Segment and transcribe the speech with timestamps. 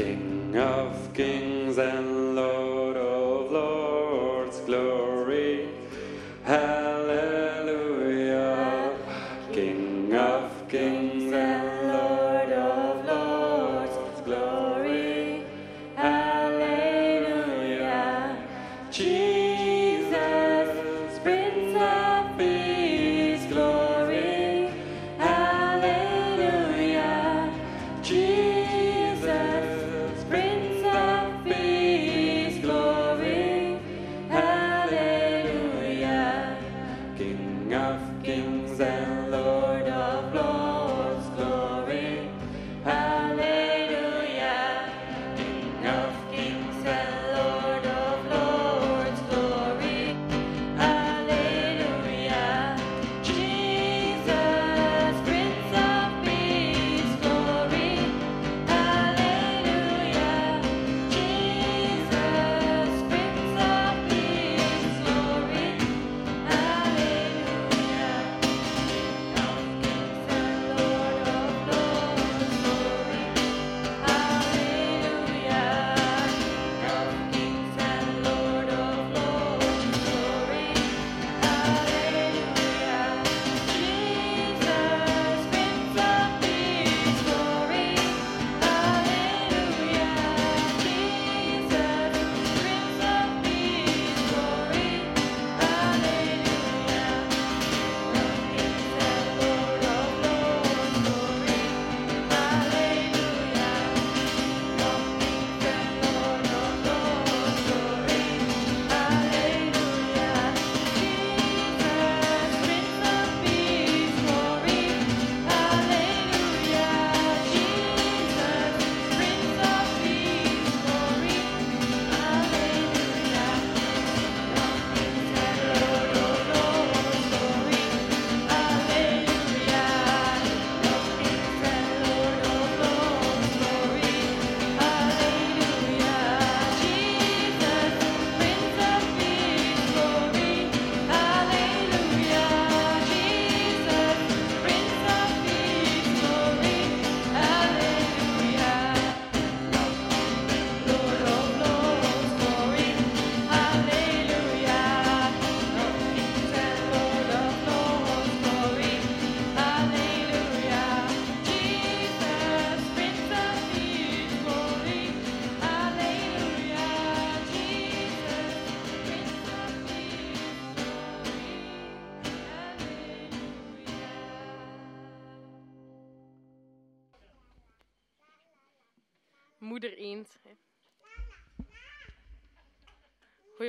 [0.00, 2.69] King of kings and Lord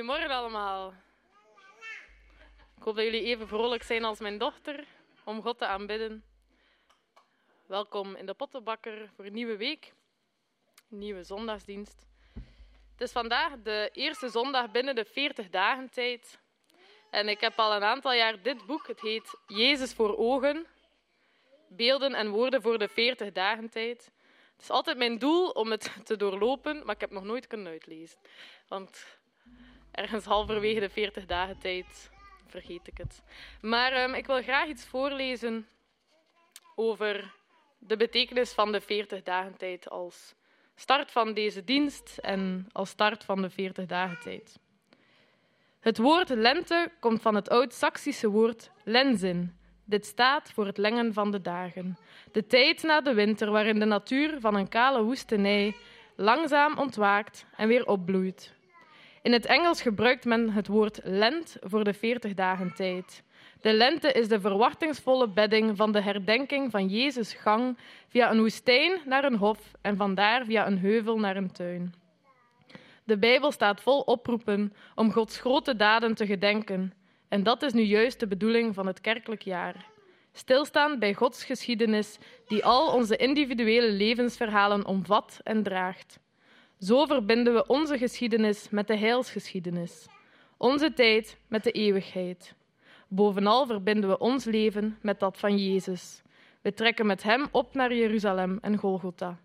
[0.02, 0.94] Goedemorgen allemaal.
[2.76, 4.84] Ik hoop dat jullie even vrolijk zijn als mijn dochter
[5.24, 6.24] om God te aanbidden.
[7.66, 9.92] Welkom in de Pottenbakker voor een nieuwe week,
[10.90, 12.06] een nieuwe zondagsdienst.
[12.92, 16.38] Het is vandaag de eerste zondag binnen de 40 dagen tijd.
[17.10, 20.66] En ik heb al een aantal jaar dit boek, het heet Jezus voor ogen.
[21.68, 24.10] Beelden en woorden voor de 40 dagen tijd.
[24.52, 27.72] Het is altijd mijn doel om het te doorlopen, maar ik heb nog nooit kunnen
[27.72, 28.18] uitlezen.
[28.68, 29.20] Want
[29.92, 32.10] ergens halverwege de 40 dagen tijd
[32.46, 33.22] vergeet ik het.
[33.60, 35.66] Maar ehm, ik wil graag iets voorlezen
[36.74, 37.34] over
[37.78, 40.34] de betekenis van de 40 dagen tijd als
[40.74, 44.58] start van deze dienst en als start van de 40 dagen tijd.
[45.80, 49.56] Het woord lente komt van het oud-Saksische woord lenzin.
[49.84, 51.98] Dit staat voor het lengen van de dagen.
[52.32, 55.76] De tijd na de winter waarin de natuur van een kale woestenij
[56.16, 58.54] langzaam ontwaakt en weer opbloeit.
[59.22, 63.22] In het Engels gebruikt men het woord lent voor de 40 dagen tijd.
[63.60, 67.78] De lente is de verwachtingsvolle bedding van de herdenking van Jezus' gang
[68.08, 71.94] via een woestijn naar een hof en vandaar via een heuvel naar een tuin.
[73.04, 76.92] De Bijbel staat vol oproepen om Gods grote daden te gedenken.
[77.28, 79.86] En dat is nu juist de bedoeling van het kerkelijk jaar.
[80.32, 86.20] Stilstaan bij Gods geschiedenis, die al onze individuele levensverhalen omvat en draagt.
[86.82, 90.06] Zo verbinden we onze geschiedenis met de heilsgeschiedenis,
[90.56, 92.54] onze tijd met de eeuwigheid.
[93.08, 96.22] Bovenal verbinden we ons leven met dat van Jezus.
[96.60, 99.38] We trekken met Hem op naar Jeruzalem en Golgotha.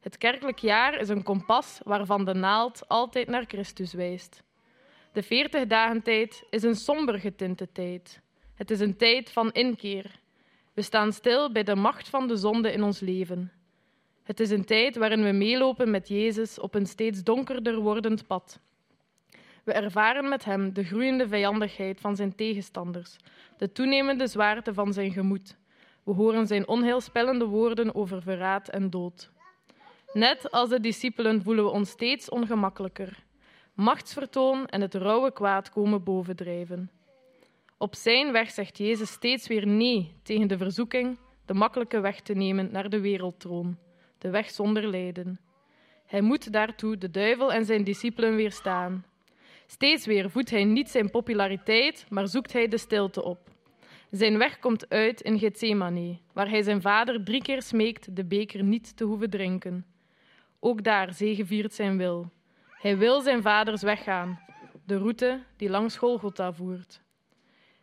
[0.00, 4.42] Het kerkelijk jaar is een kompas waarvan de naald altijd naar Christus wijst.
[5.12, 8.20] De 40 dagen tijd is een somber getinte tijd.
[8.54, 10.20] Het is een tijd van inkeer.
[10.74, 13.52] We staan stil bij de macht van de zonde in ons leven.
[14.32, 18.60] Het is een tijd waarin we meelopen met Jezus op een steeds donkerder wordend pad.
[19.64, 23.16] We ervaren met Hem de groeiende vijandigheid van zijn tegenstanders,
[23.56, 25.56] de toenemende zwaarte van zijn gemoed.
[26.02, 29.30] We horen zijn onheilspellende woorden over verraad en dood.
[30.12, 33.24] Net als de discipelen voelen we ons steeds ongemakkelijker.
[33.74, 36.90] Machtsvertoon en het rauwe kwaad komen bovendrijven.
[37.78, 42.34] Op zijn weg zegt Jezus steeds weer nee tegen de verzoeking de makkelijke weg te
[42.34, 43.78] nemen naar de wereldtroon,
[44.22, 45.40] de weg zonder lijden.
[46.06, 49.04] Hij moet daartoe de duivel en zijn discipelen weerstaan.
[49.66, 53.50] Steeds weer voedt hij niet zijn populariteit, maar zoekt hij de stilte op.
[54.10, 58.64] Zijn weg komt uit in Gethsemane, waar hij zijn vader drie keer smeekt de beker
[58.64, 59.86] niet te hoeven drinken.
[60.60, 62.30] Ook daar zegeviert zijn wil.
[62.70, 64.40] Hij wil zijn vaders weggaan,
[64.86, 67.00] de route die langs Golgotha voert.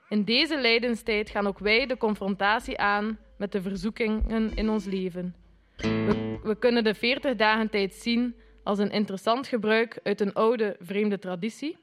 [0.10, 5.36] In deze lijdenstijd gaan ook wij de confrontatie aan met de verzoekingen in ons leven.
[5.82, 11.20] We, kunnen de 40 dagen tijd zien als een interessant gebruik uit een oude, vreemde
[11.20, 11.78] traditie.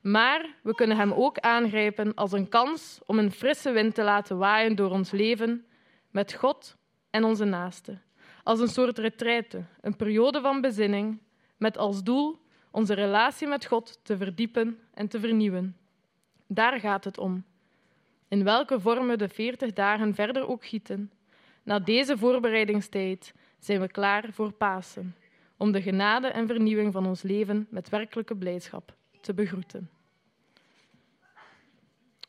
[0.00, 4.38] Maar we kunnen hem ook aangrijpen als een kans om een frisse wind te laten
[4.38, 5.64] waaien door ons leven
[6.10, 6.76] met God
[7.10, 8.02] en onze naasten.
[8.42, 11.20] Als een soort retraite, een periode van bezinning,
[11.56, 15.76] met als doel onze relatie met God te verdiepen en te vernieuwen.
[16.46, 17.44] Daar gaat het om.
[18.28, 21.10] In welke vorm we de 40 dagen verder ook gieten.
[21.64, 25.16] Na deze voorbereidingstijd zijn we klaar voor Pasen,
[25.56, 29.90] om de genade en vernieuwing van ons leven met werkelijke blijdschap te begroeten.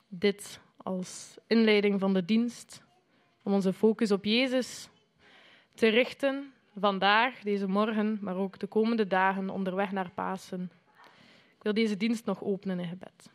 [0.07, 2.83] Dit als inleiding van de dienst,
[3.43, 4.89] om onze focus op Jezus
[5.73, 10.71] te richten, vandaag, deze morgen, maar ook de komende dagen onderweg naar Pasen.
[11.57, 13.33] Ik wil deze dienst nog openen in gebed.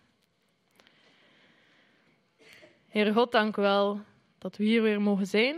[2.89, 4.01] Heer God, dank u wel
[4.39, 5.57] dat we hier weer mogen zijn.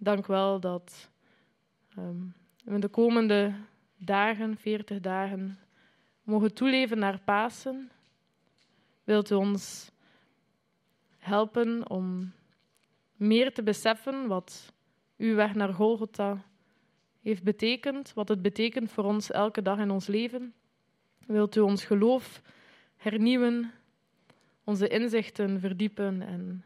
[0.00, 1.10] Dank wel dat
[1.98, 2.34] um,
[2.64, 3.54] we de komende
[3.96, 5.58] dagen, 40 dagen,
[6.22, 7.90] mogen toeleven naar Pasen.
[9.04, 9.90] Wilt u ons
[11.16, 12.32] helpen om
[13.16, 14.72] meer te beseffen wat
[15.16, 16.44] uw weg naar Golgotha
[17.20, 20.54] heeft betekend, wat het betekent voor ons elke dag in ons leven?
[21.26, 22.42] Wilt u ons geloof
[22.96, 23.72] hernieuwen,
[24.64, 26.64] onze inzichten verdiepen en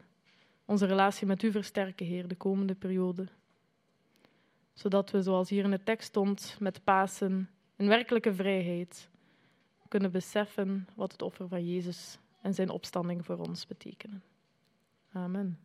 [0.73, 3.27] onze relatie met u versterken, Heer, de komende periode?
[4.73, 9.09] Zodat we, zoals hier in de tekst stond, met Pasen in werkelijke vrijheid
[9.87, 14.23] kunnen beseffen wat het offer van Jezus en zijn opstanding voor ons betekenen.
[15.11, 15.59] Amen.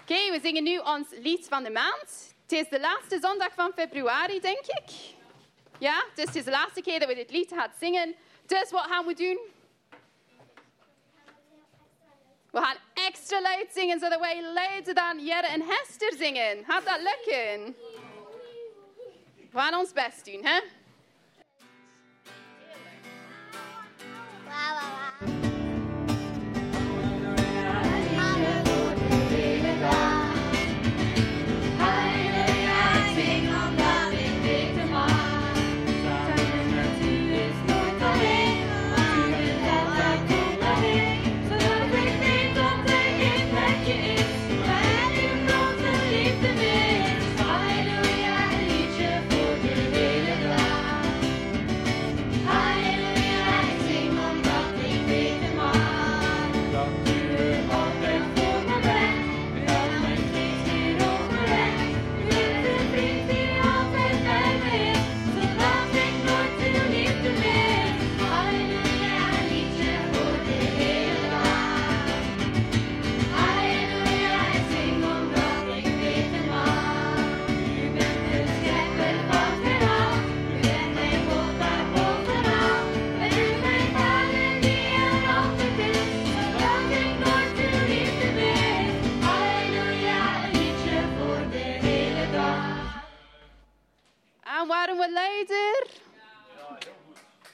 [0.00, 2.34] Oké, we zingen nu ons lied van de maand.
[2.42, 5.14] Het is de laatste zondag van februari, denk ik.
[5.78, 8.14] Ja, dus het is de laatste keer dat we dit lied gaan zingen.
[8.52, 9.38] Dus wat gaan we doen?
[12.50, 16.64] We gaan extra luid zingen, zodat wij luider dan Jere en Hester zingen.
[16.64, 17.76] Gaat dat lukken?
[19.50, 20.60] We gaan ons best doen, hè?
[24.44, 25.30] Wow, wow,
[29.80, 30.21] wow.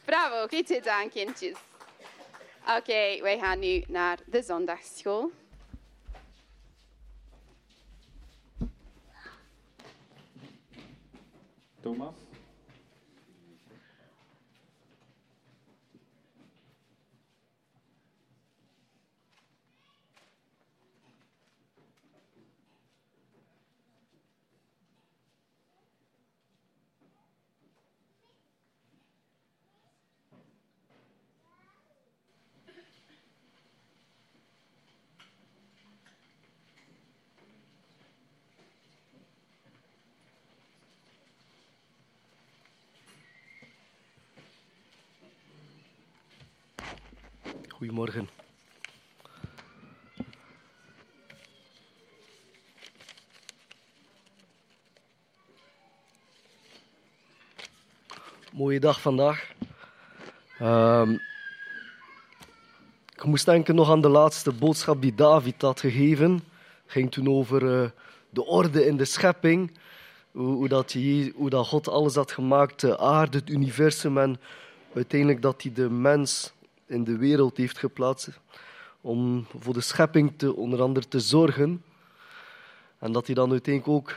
[0.05, 1.57] Bravo, goed gedaan, kindjes.
[2.61, 5.31] Oké, okay, wij gaan nu naar de zondagsschool.
[11.81, 12.18] Thomas?
[47.79, 48.29] Goedemorgen.
[58.53, 59.53] Mooie dag vandaag.
[60.59, 61.13] Ehm,
[63.15, 66.33] ik moest denken nog aan de laatste boodschap die David had gegeven.
[66.33, 66.43] Het
[66.87, 67.91] ging toen over eh,
[68.31, 69.79] de orde in de schepping.
[70.31, 70.93] Hoe, hoe, dat
[71.35, 74.41] hoe dat God alles had gemaakt, de aarde, het universum en
[74.95, 76.57] uiteindelijk dat hij de mens
[76.89, 78.29] in de wereld heeft geplaatst
[79.01, 81.83] om voor de schepping te, onder andere te zorgen.
[82.99, 84.15] En dat hij dan uiteindelijk ook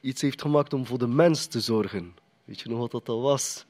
[0.00, 2.14] iets heeft gemaakt om voor de mens te zorgen.
[2.44, 3.64] Weet je nog wat dat was?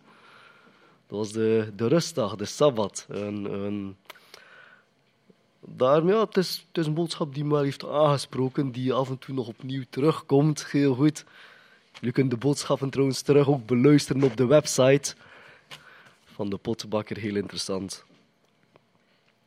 [1.06, 3.06] Dat was de, de rustdag, de Sabbat.
[3.08, 3.96] En,
[5.76, 9.34] ja, het, is, het is een boodschap die wel heeft aangesproken, die af en toe
[9.34, 10.66] nog opnieuw terugkomt.
[10.66, 11.24] Heel goed.
[11.92, 15.14] Jullie kunnen de boodschappen trouwens terug ook beluisteren op de website
[16.24, 17.16] van de Pottenbakker.
[17.16, 18.04] Heel interessant.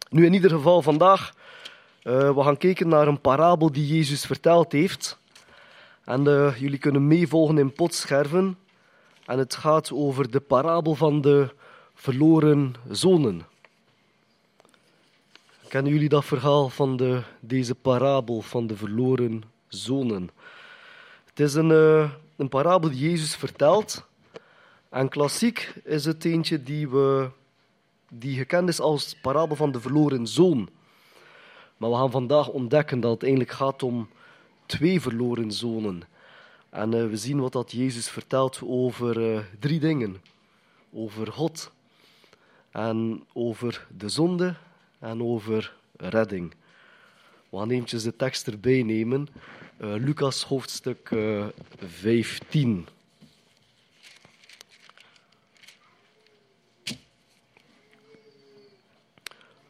[0.09, 1.33] Nu, in ieder geval vandaag,
[2.01, 5.17] eh, we gaan kijken naar een parabel die Jezus verteld heeft.
[6.03, 8.57] En eh, jullie kunnen meevolgen in potscherven.
[9.25, 11.53] En het gaat over de parabel van de
[11.93, 13.45] verloren zonen.
[15.67, 20.29] Kennen jullie dat verhaal van de, deze parabel van de verloren zonen?
[21.25, 24.05] Het is een, eh, een parabel die Jezus vertelt.
[24.89, 27.29] En klassiek is het eentje die, we,
[28.09, 30.69] die gekend is als parabel van de verloren zoon.
[31.77, 34.09] Maar we gaan vandaag ontdekken dat het eigenlijk gaat om
[34.65, 36.03] twee verloren zonen.
[36.69, 40.21] En eh, we zien wat dat Jezus vertelt over eh, drie dingen.
[40.91, 41.71] Over God,
[42.75, 44.55] en over de zonde
[45.00, 46.53] en over redding.
[47.50, 49.27] We gaan eventjes de tekst erbij nemen.
[49.77, 51.45] Eh, Lucas hoofdstuk eh
[51.77, 52.88] 15.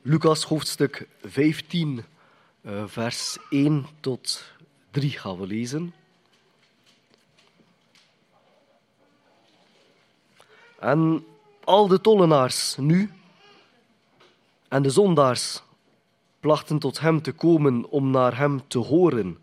[0.08, 2.04] Lucas hoofdstuk 15,
[2.62, 4.52] eh, vers 1 tot
[4.92, 5.94] 3 gaan we lezen.
[10.80, 11.26] En
[11.64, 13.12] al de tollenaars nu
[14.68, 15.62] en de zondaars
[16.40, 19.38] plachten tot hem te komen om naar hem te horen.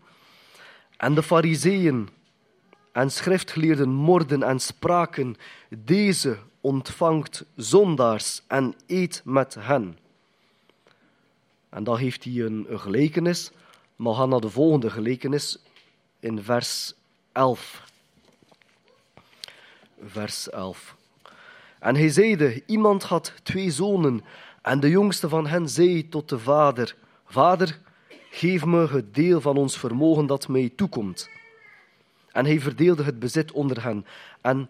[0.97, 2.09] En de fariseeën
[2.91, 5.35] en schriftgeleerden morden en spraken,
[5.69, 10.01] deze ontvangt zondaars en eet met hen.
[11.73, 13.51] En dan heeft hij een, gelijkenis,
[13.95, 15.57] maar we gaan naar de volgende gelijkenis
[16.19, 16.93] in vers
[17.31, 17.83] 11.
[20.05, 20.95] Vers 11.
[21.79, 24.23] En hij zeide, iemand had twee zonen,
[24.61, 27.79] en de jongste van hen zei tot de vader, Vader,
[28.29, 31.29] geef me het deel van ons vermogen dat mij toekomt.
[32.31, 34.05] En hij verdeelde het bezit onder hen.
[34.41, 34.69] En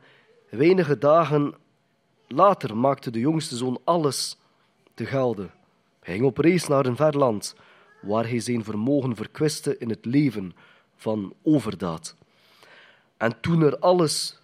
[0.50, 1.54] weinige dagen
[2.28, 4.38] later maakte de jongste zoon alles
[4.94, 5.52] te gelden.
[6.04, 7.56] Hij ging op reis naar een ver land,
[8.02, 10.56] waar hij zijn vermogen verkwiste in het leven
[10.96, 12.16] van overdaad.
[13.18, 14.40] En toen, er alles,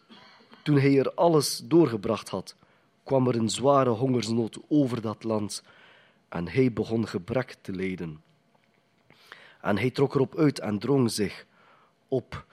[0.64, 2.56] toen hij er alles doorgebracht had,
[3.04, 5.64] kwam er een zware hongersnood over dat land
[6.30, 8.22] en hij begon gebrek te lijden.
[9.62, 11.46] En hij trok erop uit en drong zich
[12.08, 12.46] op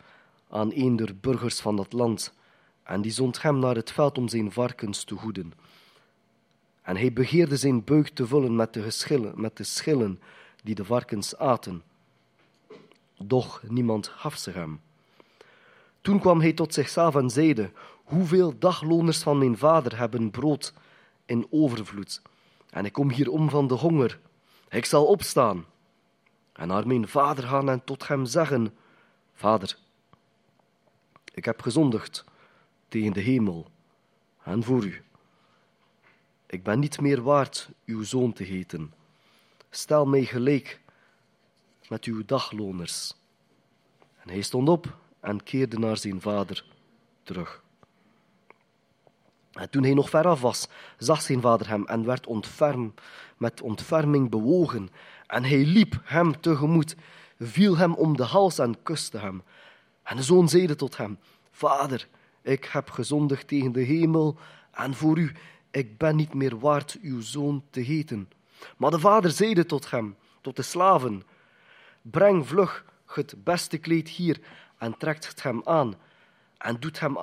[0.48, 2.34] aan een der burgers van dat land,
[2.82, 5.52] en die zond hem naar het veld om zijn varkens te hoeden.
[6.87, 10.21] En hij begeerde zijn buik te vullen met de, geschillen, met de schillen
[10.62, 11.83] die de varkens aten.
[13.19, 14.81] Doch niemand gaf ze hem.
[16.00, 17.71] Toen kwam hij tot zichzelf en zeide:
[18.05, 20.75] Hoeveel dagloners van mijn vader hebben brood
[21.25, 22.23] in overvloed?
[22.71, 24.21] En ik kom hier om van de honger.
[24.69, 25.64] Ik zal opstaan
[26.52, 28.76] en naar mijn vader gaan en tot hem zeggen:
[29.35, 29.76] Vader,
[31.35, 32.25] ik heb gezondigd
[32.88, 33.66] tegen de hemel
[34.43, 35.05] en voor u.
[36.47, 38.93] Ik ben niet meer waard uw zoon te heten.
[39.71, 40.81] Stel mij gelijk
[41.88, 43.15] met uw dagloners.
[44.17, 46.65] En hij stond op en keerde naar zijn vader
[47.23, 47.65] terug.
[49.53, 52.95] En toen hij nog veraf was, zag zijn vader hem en werd ontferm,
[53.37, 54.88] met ontferming bewogen.
[55.26, 56.97] En hij liep hem tegemoet,
[57.38, 59.43] viel hem om de hals en kuste hem.
[60.03, 61.19] En de zoon zeide tot hem:
[61.50, 62.09] Vader,
[62.43, 64.38] ik heb gezondigd tegen de hemel
[64.71, 65.33] en voor u.
[65.76, 68.28] Ik ben niet meer waard uw zoon te heten.
[68.76, 71.23] Maar de vader zeide tot hem, tot de slaven:
[72.02, 74.40] Breng vlug het beste kleed hier
[74.78, 75.95] en trekt het hem aan
[76.59, 77.16] en doet hem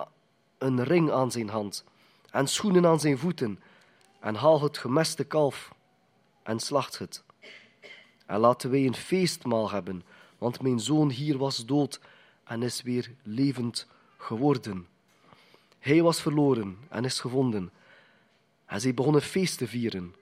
[0.58, 1.84] een ring aan zijn hand
[2.32, 3.60] en schoenen aan zijn voeten
[4.20, 5.74] en haal het gemeste kalf
[6.44, 7.24] en slacht het.
[8.26, 10.04] En laten wij een feestmaal hebben,
[10.38, 12.00] want mijn zoon hier was dood
[12.44, 14.88] en is weer levend geworden.
[15.80, 17.72] Hij was verloren en is gevonden.
[18.74, 20.16] En zij begonnen feest te vieren.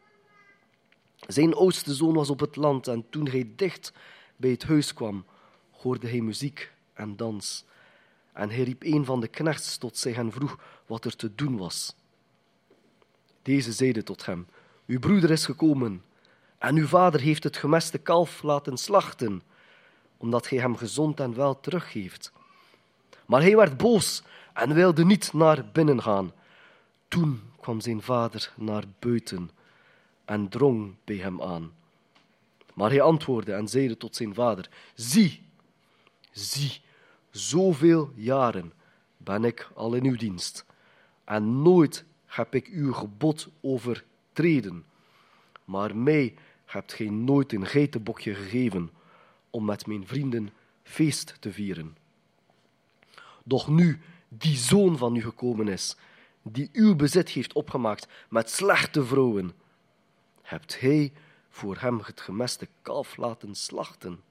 [1.27, 3.93] Zijn oudste zoon was op het land en toen hij dicht
[4.35, 5.25] bij het huis kwam,
[5.71, 7.65] hoorde hij muziek en dans.
[8.33, 11.57] En hij riep een van de knechts tot zich en vroeg wat er te doen
[11.57, 11.95] was.
[13.41, 14.47] Deze zeide tot hem,
[14.87, 16.03] uw broeder is gekomen
[16.57, 19.41] en uw vader heeft het gemeste kalf laten slachten,
[20.17, 22.31] omdat gij hem gezond en wel teruggeeft.
[23.25, 26.31] Maar hij werd boos en wilde niet naar binnen gaan.
[27.11, 29.49] Toen kwam zijn vader naar buiten
[30.25, 31.71] en drong bij hem aan.
[32.73, 35.43] Maar hij antwoordde en zeide tot zijn vader: Zie,
[36.31, 36.81] zie,
[37.29, 38.73] zoveel jaren
[39.17, 40.65] ben ik al in uw dienst
[41.23, 44.85] en nooit heb ik uw gebod overtreden.
[45.65, 48.89] Maar mij hebt gij nooit een geitenbokje gegeven
[49.49, 50.49] om met mijn vrienden
[50.83, 51.97] feest te vieren.
[53.43, 55.95] Doch nu die zoon van u gekomen is,
[56.41, 59.51] die uw bezit heeft opgemaakt met slechte vrouwen,
[60.41, 61.13] hebt hij
[61.49, 64.23] voor hem het gemeste kalf laten slachten.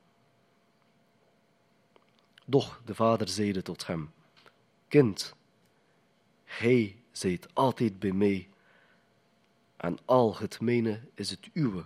[2.44, 4.12] Doch de vader zeide tot hem,
[4.88, 5.34] Kind,
[6.44, 8.48] hij zijt altijd bij mij,
[9.76, 11.84] en al het mijne is het uwe.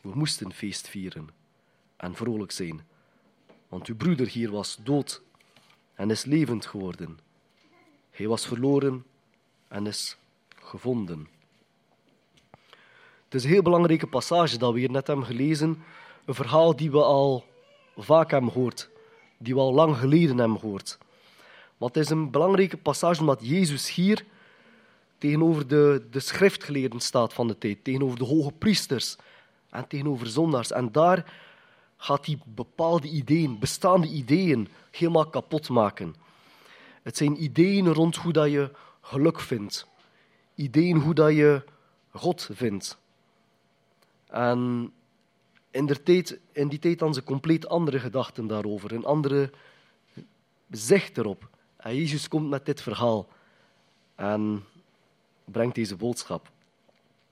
[0.00, 1.28] We moesten feest vieren
[1.96, 2.86] en vrolijk zijn,
[3.68, 5.22] want uw broeder hier was dood
[5.94, 7.18] en is levend geworden.
[8.10, 9.04] Hij was verloren
[9.70, 10.16] en is
[10.62, 11.28] gevonden.
[13.24, 15.82] Het is een heel belangrijke passage dat we hier net hebben gelezen.
[16.24, 17.44] Een verhaal die we al
[17.96, 18.90] vaak hebben gehoord,
[19.38, 20.98] die we al lang geleden hebben gehoord.
[21.76, 24.24] Maar het is een belangrijke passage omdat Jezus hier
[25.18, 29.16] tegenover de, de schriftgeleerden staat van de tijd, tegenover de hoge priesters
[29.70, 30.72] en tegenover zondaars.
[30.72, 31.32] En daar
[31.96, 36.14] gaat hij bepaalde ideeën, bestaande ideeën, helemaal kapot maken.
[37.02, 38.70] Het zijn ideeën rond hoe dat je
[39.10, 39.86] geluk vindt.
[40.54, 41.64] Ideeën hoe dat je
[42.10, 42.98] God vindt.
[44.26, 44.92] En
[45.70, 45.96] in,
[46.52, 49.50] in die tijd hadden ze compleet andere gedachten daarover, een andere
[50.70, 51.48] zicht erop.
[51.76, 53.28] En Jezus komt met dit verhaal
[54.14, 54.64] en
[55.44, 56.50] brengt deze boodschap.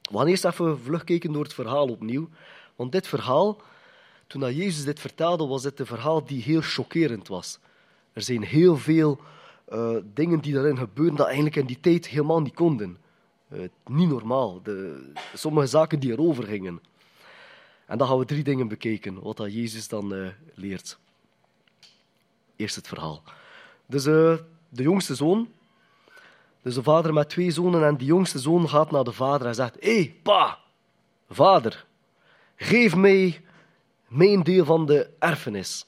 [0.02, 2.28] We gaan eerst even vlug kijken door het verhaal opnieuw.
[2.76, 3.60] Want dit verhaal,
[4.26, 7.58] toen Jezus dit vertelde, was het een verhaal die heel chockerend was.
[8.12, 9.20] Er zijn heel veel
[9.72, 12.98] uh, dingen die daarin gebeuren dat eigenlijk in die tijd helemaal niet konden.
[13.52, 14.62] Uh, niet normaal.
[14.62, 16.80] De, sommige zaken die erover gingen.
[17.86, 20.98] En dan gaan we drie dingen bekijken, wat dat Jezus dan uh, leert.
[22.56, 23.22] Eerst het verhaal.
[23.86, 25.48] Dus de jongste zoon,
[26.62, 29.54] dus een vader met twee zonen en die jongste zoon gaat naar de vader en
[29.54, 30.58] zegt, hé hey, pa,
[31.30, 31.86] vader,
[32.56, 33.44] geef mij
[34.08, 35.86] mijn deel van de erfenis.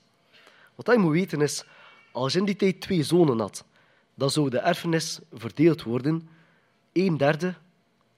[0.75, 1.65] Wat hij moet weten is,
[2.13, 3.65] als je in die tijd twee zonen had,
[4.21, 6.29] dan zou de erfenis verdeeld worden.
[6.93, 7.55] Een derde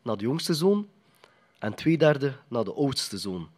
[0.03, 0.89] naar de jongste zoon
[1.59, 3.49] en twee derde naar de oudste zoon.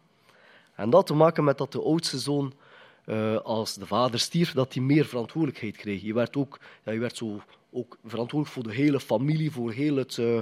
[0.74, 2.52] En dat te maken met dat de oudste zoon,
[3.06, 6.02] uh, als de vader stierf, dat hij meer verantwoordelijkheid kreeg.
[6.02, 9.96] Je werd ook, ja, je werd zo ook verantwoordelijk voor de hele familie, voor, heel
[9.96, 10.40] het, uh,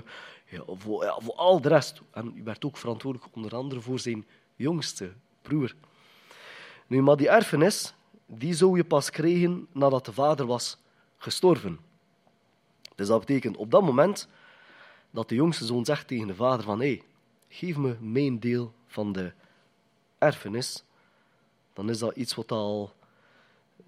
[0.48, 2.00] ja, voor, ja, voor al de rest.
[2.10, 5.12] En je werd ook verantwoordelijk onder andere voor zijn jongste
[5.42, 5.74] broer.
[6.86, 7.94] Nu, maar die erfenis,
[8.26, 10.78] die zou je pas krijgen nadat de vader was
[11.18, 11.91] gestorven.
[12.94, 14.28] Dus dat betekent op dat moment
[15.10, 17.02] dat de jongste zoon zegt tegen de vader van hé, hey,
[17.48, 19.32] geef me mijn deel van de
[20.18, 20.84] erfenis,
[21.72, 22.92] dan is dat iets wat al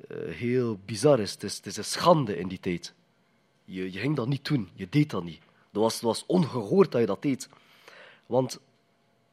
[0.08, 1.32] uh, heel bizar is.
[1.32, 1.56] Het, is.
[1.56, 2.94] het is een schande in die tijd.
[3.64, 5.40] Je, je ging dat niet doen, je deed dat niet.
[5.70, 7.48] Dat was, was ongehoord dat je dat deed.
[8.26, 8.60] Want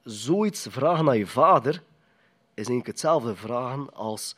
[0.04, 1.74] zoiets vragen aan je vader
[2.54, 4.36] is eigenlijk hetzelfde vragen als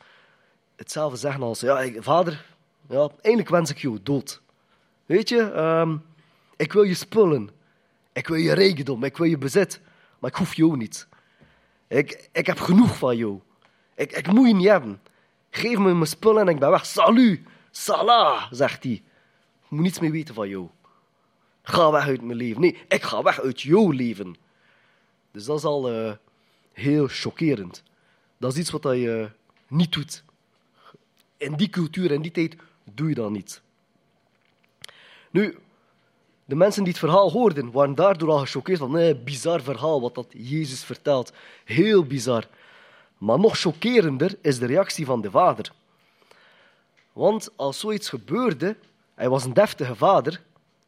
[0.76, 2.46] hetzelfde zeggen als ja, vader,
[2.88, 4.42] ja, eigenlijk wens ik jou dood.
[5.06, 6.02] Weet je, um,
[6.56, 7.50] ik wil je spullen,
[8.12, 9.80] ik wil je rijkdom, ik wil je bezit,
[10.18, 11.08] maar ik hoef jou niet.
[11.88, 13.40] Ik, ik heb genoeg van jou.
[13.94, 15.00] Ik, ik moet je niet hebben.
[15.50, 16.86] Geef me mijn spullen en ik ben weg.
[16.86, 17.40] Salut,
[17.70, 18.92] salah, zegt hij.
[18.92, 20.68] Ik moet niets meer weten van jou.
[21.62, 22.60] Ga weg uit mijn leven.
[22.60, 24.36] Nee, ik ga weg uit jouw leven.
[25.30, 26.12] Dus dat is al uh,
[26.72, 27.82] heel chockerend.
[28.38, 29.30] Dat is iets wat je
[29.68, 30.24] niet doet.
[31.36, 33.62] In die cultuur, in die tijd, doe je dat niet.
[35.34, 35.58] Nu,
[36.44, 40.14] de mensen die het verhaal hoorden, waren daardoor al gechoqueerd van, nee, bizar verhaal wat
[40.14, 41.32] dat Jezus vertelt.
[41.64, 42.48] Heel bizar.
[43.18, 45.72] Maar nog chockerender is de reactie van de vader.
[47.12, 48.76] Want als zoiets gebeurde,
[49.14, 50.40] hij was een deftige vader.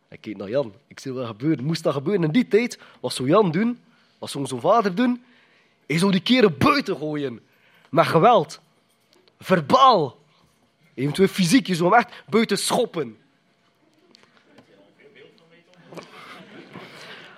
[0.09, 1.64] Ik keek naar Jan, ik zie wat gebeuren.
[1.64, 3.80] Moest dat gebeuren in die tijd, wat zou Jan doen?
[4.18, 5.24] Wat zou zo'n vader doen?
[5.87, 7.40] Hij zou die keren buiten gooien.
[7.90, 8.61] Met geweld.
[9.38, 10.18] Verbaal.
[10.94, 13.16] Eventueel fysiek, je zou hem echt buiten schoppen.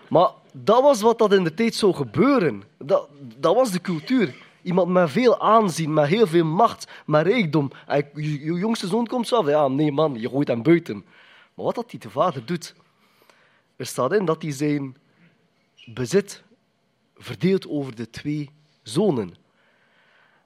[0.09, 2.63] Maar dat was wat dat in de tijd zou gebeuren.
[2.79, 4.35] Dat, dat was de cultuur.
[4.63, 7.71] Iemand met veel aanzien, met heel veel macht, met rijkdom.
[7.87, 9.47] En je, jongste zoon komt zo af.
[9.47, 11.05] Ja, nee man, je gooit hem buiten.
[11.55, 12.75] Maar wat dat die de vader doet,
[13.77, 14.97] er staat in dat hij zijn
[15.85, 16.43] bezit
[17.17, 18.51] verdeelt over de twee
[18.83, 19.35] zonen.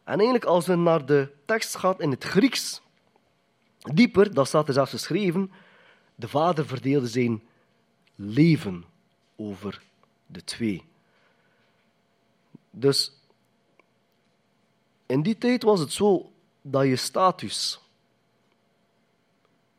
[0.05, 2.83] En eigenlijk, als we naar de tekst gaat in het Grieks,
[3.79, 5.53] dieper, dan staat er zelfs geschreven,
[6.15, 7.43] de vader verdeelde zijn
[8.15, 8.85] leven
[9.43, 9.83] over
[10.27, 10.85] de twee.
[12.71, 13.13] Dus
[15.07, 17.81] in die tijd was het zo dat je status,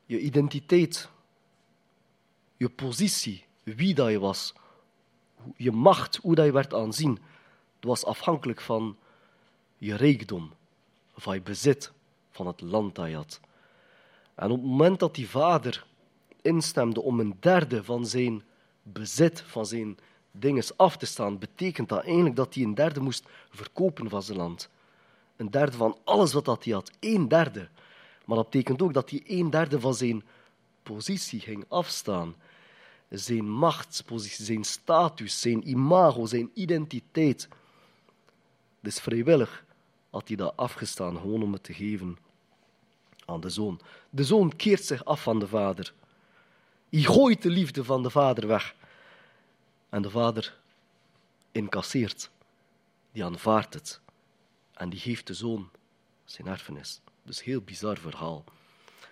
[0.05, 1.09] je identiteit,
[2.57, 4.53] je positie, wie dat je was,
[5.57, 7.13] je macht, hoe dat je werd aanzien,
[7.79, 8.97] dat was afhankelijk van
[9.77, 10.53] je rijkdom,
[11.15, 11.91] van je bezit,
[12.31, 13.39] van het land dat je had.
[14.35, 15.85] En op het moment dat die vader
[16.41, 18.43] instemde om een derde van zijn
[18.83, 19.97] bezit, van zijn
[20.31, 24.37] dingen af te staan, betekent dat eigenlijk dat hij een derde moest verkopen van zijn
[24.37, 24.69] land.
[25.35, 27.69] Een derde van alles wat hij had, een derde.
[28.25, 30.23] Maar dat betekent ook dat hij een derde van zijn
[30.83, 32.35] positie ging afstaan.
[33.09, 37.47] Zijn machtspositie, zijn status, zijn imago, zijn identiteit.
[38.79, 39.65] Dus vrijwillig
[40.09, 42.17] had hij dat afgestaan, gewoon om het te geven
[43.25, 43.79] aan de zoon.
[44.09, 45.93] De zoon keert zich af van de vader.
[46.93, 48.75] Hij gooit de liefde van de vader weg.
[49.89, 50.57] En de vader
[51.51, 52.29] incasseert.
[53.11, 54.01] Die aanvaardt het.
[54.73, 55.69] En die geeft de zoon
[56.25, 57.01] zijn erfenis.
[57.23, 58.43] Dus heel bizar verhaal.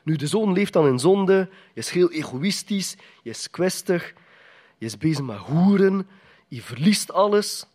[0.03, 1.49] Nu, de zoon leeft dan in zonde.
[1.73, 2.95] Je is heel egoïstisch.
[3.23, 4.13] Je is kwestig.
[4.77, 6.07] Je is bezig met hoeren.
[6.47, 7.65] Je verliest alles.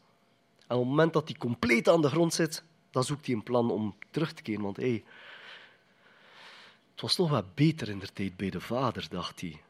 [0.66, 3.42] En op het moment dat hij compleet aan de grond zit, dan zoekt hij een
[3.42, 4.62] plan om terug te keren.
[4.62, 5.04] Want hey,
[6.92, 9.60] het was toch wat beter in de tijd bij de vader, dacht hij.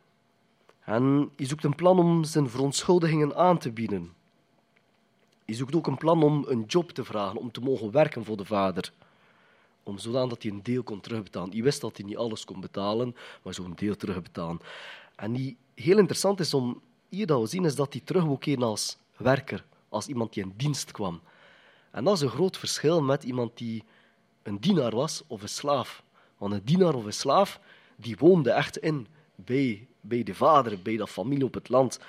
[0.87, 4.13] En hij zoekt een plan om zijn verontschuldigingen aan te bieden.
[5.45, 8.37] Hij zoekt ook een plan om een job te vragen, om te mogen werken voor
[8.37, 8.93] de vader.
[9.83, 11.51] Om zodat hij een deel kon terugbetalen.
[11.53, 14.61] Hij wist dat hij niet alles kon betalen, maar zo'n deel terugbetalen.
[15.17, 18.97] En die heel interessant is om hier dat we zien, is dat hij terug als
[19.17, 21.21] werker, als iemand die in dienst kwam.
[21.91, 23.85] En dat is een groot verschil met iemand die
[24.43, 26.03] een dienaar was of een slaaf.
[26.39, 27.61] Want een dienaar of een slaaf,
[27.97, 32.01] die woonde echt in bij, bij de vader, bij de familie op het land.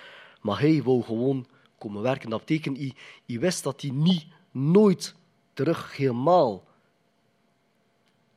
[0.42, 2.30] Maar hij wou gewoon komen werken.
[2.30, 2.94] Dat betekent, hij,
[3.26, 5.16] hij wist dat hij niet nooit
[5.54, 6.64] terug helemaal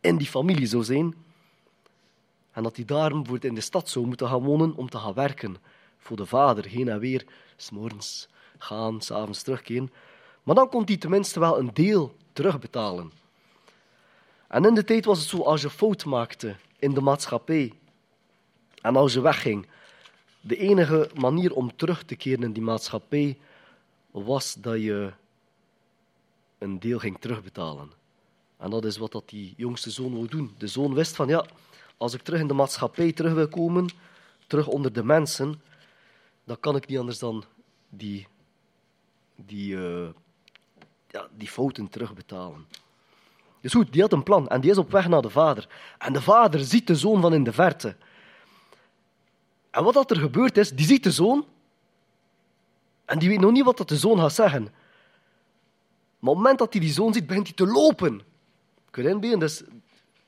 [0.01, 1.14] in die familie zou zijn.
[2.53, 5.14] En dat hij daarom voor in de stad zou moeten gaan wonen om te gaan
[5.14, 5.57] werken.
[5.99, 7.25] Voor de vader, heen en weer,
[7.57, 9.92] s'morgens gaan, s'avonds terugkeren.
[10.42, 13.12] Maar dan kon hij tenminste wel een deel terugbetalen.
[14.49, 17.73] En in de tijd was het zo, als je fout maakte in de maatschappij
[18.81, 19.66] en als je wegging,
[20.40, 23.38] de enige manier om terug te keren in die maatschappij
[24.11, 25.12] was dat je
[26.59, 27.93] een deel ging terugbetalen.
[28.57, 30.55] En dat is wat dat die jongste zoon wou doen.
[30.59, 31.47] De zoon wist van, ja,
[31.97, 33.88] als ik terug in de maatschappij terug wil komen,
[34.47, 35.62] terug onder de mensen,
[36.45, 37.45] dan kan ik niet anders dan
[37.88, 38.27] die,
[39.37, 40.09] die, uh,
[41.09, 42.66] ja, die fouten terugbetalen.
[43.61, 45.69] Dus goed, die had een plan en die is op weg naar de vader.
[45.99, 47.97] En de vader ziet de zoon van in de verte.
[49.71, 51.47] En wat er gebeurd is, die ziet de zoon
[53.05, 54.63] en die weet nog niet wat dat de zoon gaat zeggen.
[54.63, 58.23] Maar op het moment dat hij die zoon ziet, begint hij te lopen.
[58.91, 59.37] Kun je?
[59.39, 59.63] Dus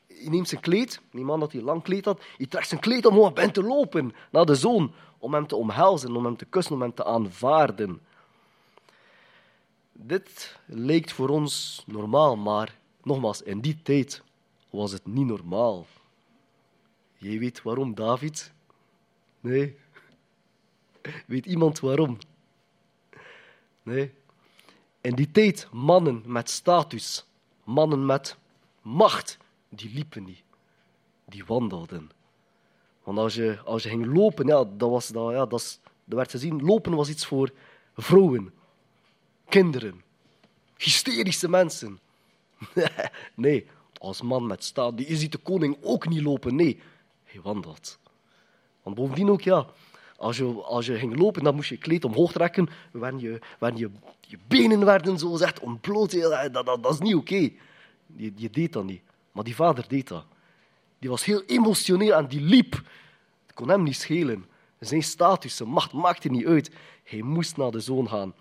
[0.07, 3.07] hij neemt zijn kleed, die man dat hij lang kleed had, hij trekt zijn kleed
[3.07, 6.45] omhoog en begint te lopen naar de zoon om hem te omhelzen, om hem te
[6.45, 8.01] kussen, om hem te aanvaarden.
[9.93, 14.23] Dit lijkt voor ons normaal, maar nogmaals, in die tijd
[14.71, 15.87] was het niet normaal.
[17.17, 18.53] Jij weet waarom, David?
[19.43, 19.77] Nee.
[21.27, 22.19] Weet iemand waarom?
[23.83, 24.13] Nee.
[25.01, 27.25] In die tijd, mannen met status,
[27.65, 28.37] mannen met
[28.83, 30.43] macht, die liepen niet.
[31.25, 32.11] Die wandelden.
[33.03, 36.63] Want als je, als je ging lopen, ja, dat, was, dat, ja, dat, werd gezien,
[36.63, 37.53] lopen was iets voor
[37.97, 38.53] vrouwen,
[39.49, 40.03] kinderen,
[40.77, 41.99] hysterische mensen.
[43.35, 43.67] nee,
[43.99, 46.55] als man met staat, die, ziet de koning ook niet lopen.
[46.55, 46.81] Nee,
[47.25, 47.99] hij wandelt.
[48.83, 49.67] Want bovendien ook, ja,
[50.17, 53.75] als je, als je ging lopen, dan moest je je kleed omhoog trekken, wanneer je,
[53.75, 53.91] je,
[54.21, 56.11] je benen werden zo gezegd ontbloot.
[56.21, 57.51] Dat, dat, dat is niet oké.
[58.17, 59.03] Je, je deed dat niet.
[59.33, 60.25] Maar die vader deed dat.
[60.99, 62.73] Die was heel emotioneel en die liep.
[63.47, 64.45] Het kon hem niet schelen.
[64.81, 66.71] Zijn status, zijn macht maakte niet uit.
[67.05, 68.35] Hij moest naar de zoon gaan.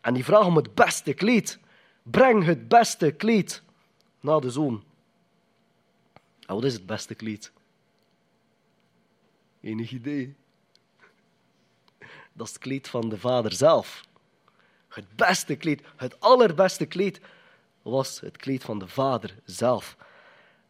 [0.00, 1.58] En die vraag om het beste kleed.
[2.02, 3.62] Breng het beste kleed
[4.20, 4.82] naar de zoon.
[6.46, 7.52] En wat is het beste kleed?
[9.60, 10.34] Enig idee?
[12.32, 14.06] Dat is het kleed van de vader zelf.
[14.88, 17.20] Het beste kleed, het allerbeste kleed,
[17.82, 19.96] was het kleed van de vader zelf.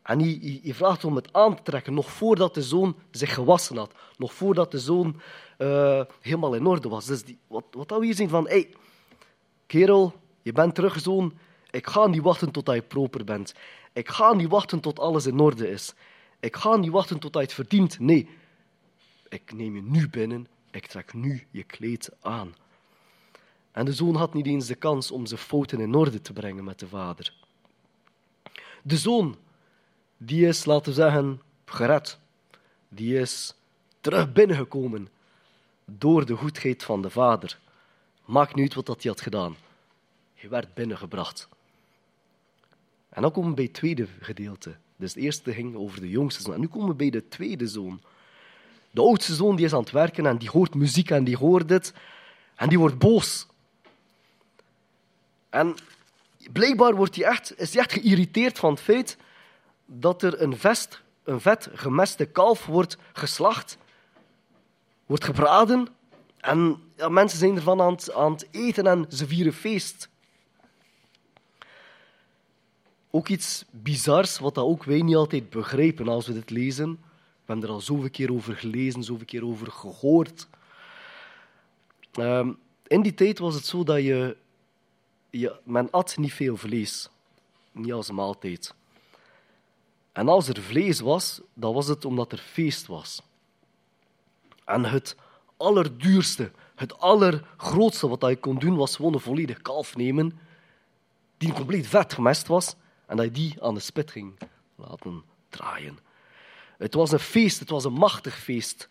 [0.02, 3.34] En hij, hij, hij vraagt om het aan te trekken, nog voordat de zoon zich
[3.34, 3.92] gewassen had.
[4.16, 5.20] Nog voordat de zoon
[5.58, 7.06] eh, helemaal in orde was.
[7.06, 8.74] Dus die, wat, wat we hier zien van, hey,
[9.66, 11.38] kerel, je bent terug, zoon.
[11.70, 13.54] Ik ga niet wachten tot je proper bent.
[13.92, 15.94] Ik ga niet wachten tot alles in orde is.
[16.40, 17.98] Ik ga niet wachten tot je het verdient.
[17.98, 18.28] Nee,
[19.28, 20.46] ik neem je nu binnen.
[20.70, 22.54] Ik trek nu je kleed aan.
[23.72, 26.64] En de zoon had niet eens de kans om zijn fouten in orde te brengen
[26.64, 27.34] met de vader.
[28.82, 29.36] De zoon,
[30.16, 32.18] die is, laten we zeggen, gered.
[32.88, 33.54] Die is
[34.00, 35.08] terug binnengekomen
[35.84, 37.58] door de goedheid van de vader.
[38.24, 39.56] Maakt niet uit wat dat hij had gedaan.
[40.34, 41.48] Hij werd binnengebracht.
[43.08, 44.76] En dan komen we bij het tweede gedeelte.
[44.96, 46.54] Dus het eerste ging over de jongste zoon.
[46.54, 48.00] En nu komen we bij de tweede zoon.
[48.90, 51.70] De oudste zoon die is aan het werken en die hoort muziek en die hoort
[51.70, 51.92] het.
[52.54, 53.46] En die wordt boos.
[55.50, 55.76] En
[56.52, 59.16] blijkbaar wordt hij echt, is hij echt geïrriteerd van het feit
[59.86, 63.78] dat er een, vest, een vet gemeste kalf wordt geslacht,
[65.06, 65.88] wordt gebraden.
[66.40, 70.08] En ja, mensen zijn ervan aan het, aan het eten en ze vieren feest.
[73.10, 76.98] Ook iets bizars, wat dat ook wij niet altijd begrijpen als we dit lezen.
[77.48, 80.48] We hebben er al zoveel keer over gelezen, zoveel keer over gehoord.
[82.18, 84.36] Um, in die tijd was het zo dat je,
[85.30, 87.08] je, men at niet veel vlees,
[87.72, 88.74] niet als maaltijd.
[90.12, 93.22] En als er vlees was, dan was het omdat er feest was.
[94.64, 95.16] En het
[95.56, 100.38] allerduurste, het allergrootste wat je kon doen, was gewoon een volledig kalf nemen,
[101.36, 102.74] die compleet vet gemest was,
[103.06, 104.38] en dat je die aan de spit ging
[104.74, 106.06] laten draaien.
[106.78, 108.86] Het was een feest, het was een machtig feest.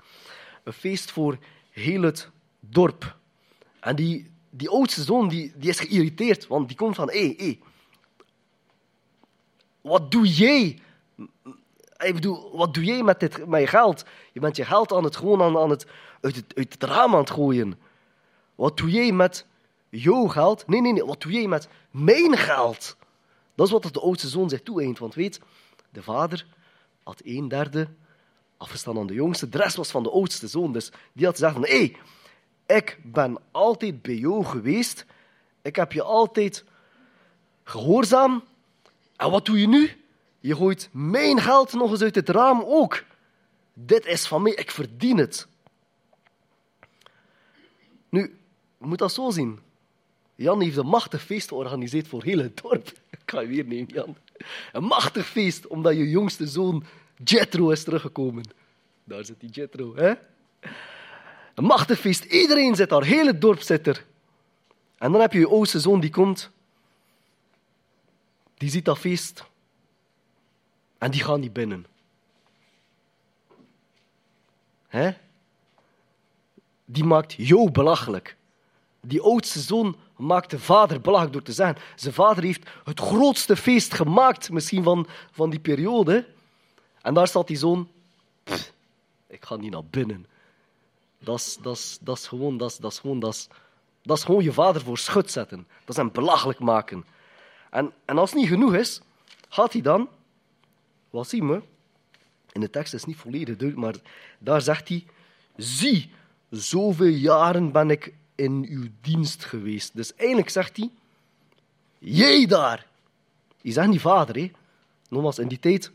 [0.63, 1.37] Een feest voor
[1.69, 3.17] heel het dorp.
[3.79, 7.33] En die, die oudste zoon die, die is geïrriteerd, want die komt van, hé, hey,
[7.37, 7.59] hey,
[9.81, 10.79] wat doe jij?
[11.97, 14.05] Ik bedoel, wat doe jij met, dit, met je geld?
[14.33, 15.85] Je bent je geld aan het, gewoon aan, aan het,
[16.21, 17.79] uit, het, uit het raam aan het gooien.
[18.55, 19.45] Wat doe jij met
[19.89, 20.67] jouw geld?
[20.67, 22.95] Nee, nee, nee, wat doe jij met mijn geld?
[23.55, 24.99] Dat is wat de oudste zoon zich toeënt.
[24.99, 25.39] Want weet,
[25.89, 26.45] de vader
[27.07, 27.87] had een derde
[28.57, 29.49] afgestaan aan de jongste.
[29.49, 30.73] De rest was van de oudste zoon.
[30.73, 31.95] Dus die had gezegd van, hé, hey,
[32.77, 35.05] ik ben altijd bij jou geweest.
[35.61, 36.63] Ik heb je altijd
[37.63, 38.43] gehoorzaam.
[39.15, 40.05] En wat doe je nu?
[40.39, 43.03] Je gooit mijn geld nog eens uit het raam ook.
[43.73, 45.47] Dit is van mij, ik verdien het.
[48.09, 48.37] Nu,
[48.79, 49.59] je moet dat zo zien.
[50.35, 52.87] Jan heeft een machtig feest georganiseerd voor heel het dorp.
[53.09, 54.17] Ik ga je weer nemen, Jan.
[54.71, 56.83] Een machtig feest, omdat je jongste zoon
[57.23, 58.43] Jethro is teruggekomen.
[59.03, 60.13] Daar zit die Jethro, hè?
[61.55, 62.23] Een machtig feest.
[62.23, 64.05] Iedereen zit daar, heel het dorp zit er.
[64.97, 66.49] En dan heb je je oudste zoon die komt.
[68.53, 69.43] Die ziet dat feest.
[70.97, 71.85] En die gaan niet binnen.
[74.87, 75.11] Hè?
[76.85, 78.35] Die maakt jou belachelijk.
[79.01, 81.77] Die oudste zoon maakt de vader belachelijk door te zeggen.
[81.95, 86.27] Zijn vader heeft het grootste feest gemaakt, misschien van, van die periode.
[87.01, 87.89] En daar staat die zoon.
[89.27, 90.25] Ik ga niet naar binnen.
[91.19, 93.47] Dat is, dat is, dat is gewoon, dat is, dat is gewoon, dat is,
[94.01, 95.67] dat gewoon je vader voor schut zetten.
[95.79, 97.05] Dat is hem belachelijk maken.
[97.69, 99.01] En, en als het niet genoeg is,
[99.49, 100.09] gaat hij dan,
[101.09, 101.61] wat zien we?
[102.51, 103.95] In de tekst is niet volledig duidelijk, maar
[104.39, 105.05] daar zegt hij:
[105.55, 106.11] Zie,
[106.49, 109.95] zoveel jaren ben ik in uw dienst geweest.
[109.95, 110.89] Dus eigenlijk zegt hij:
[111.97, 112.85] Jij daar.
[113.61, 114.51] Je zegt niet vader, hè?
[115.09, 115.91] Nogmaals, in die tijd,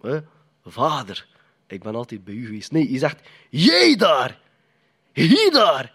[0.00, 0.18] hè?
[0.64, 1.26] vader,
[1.66, 2.72] ik ben altijd bij u geweest.
[2.72, 4.40] Nee, je zegt: Jij daar.
[5.12, 5.92] Hier daar.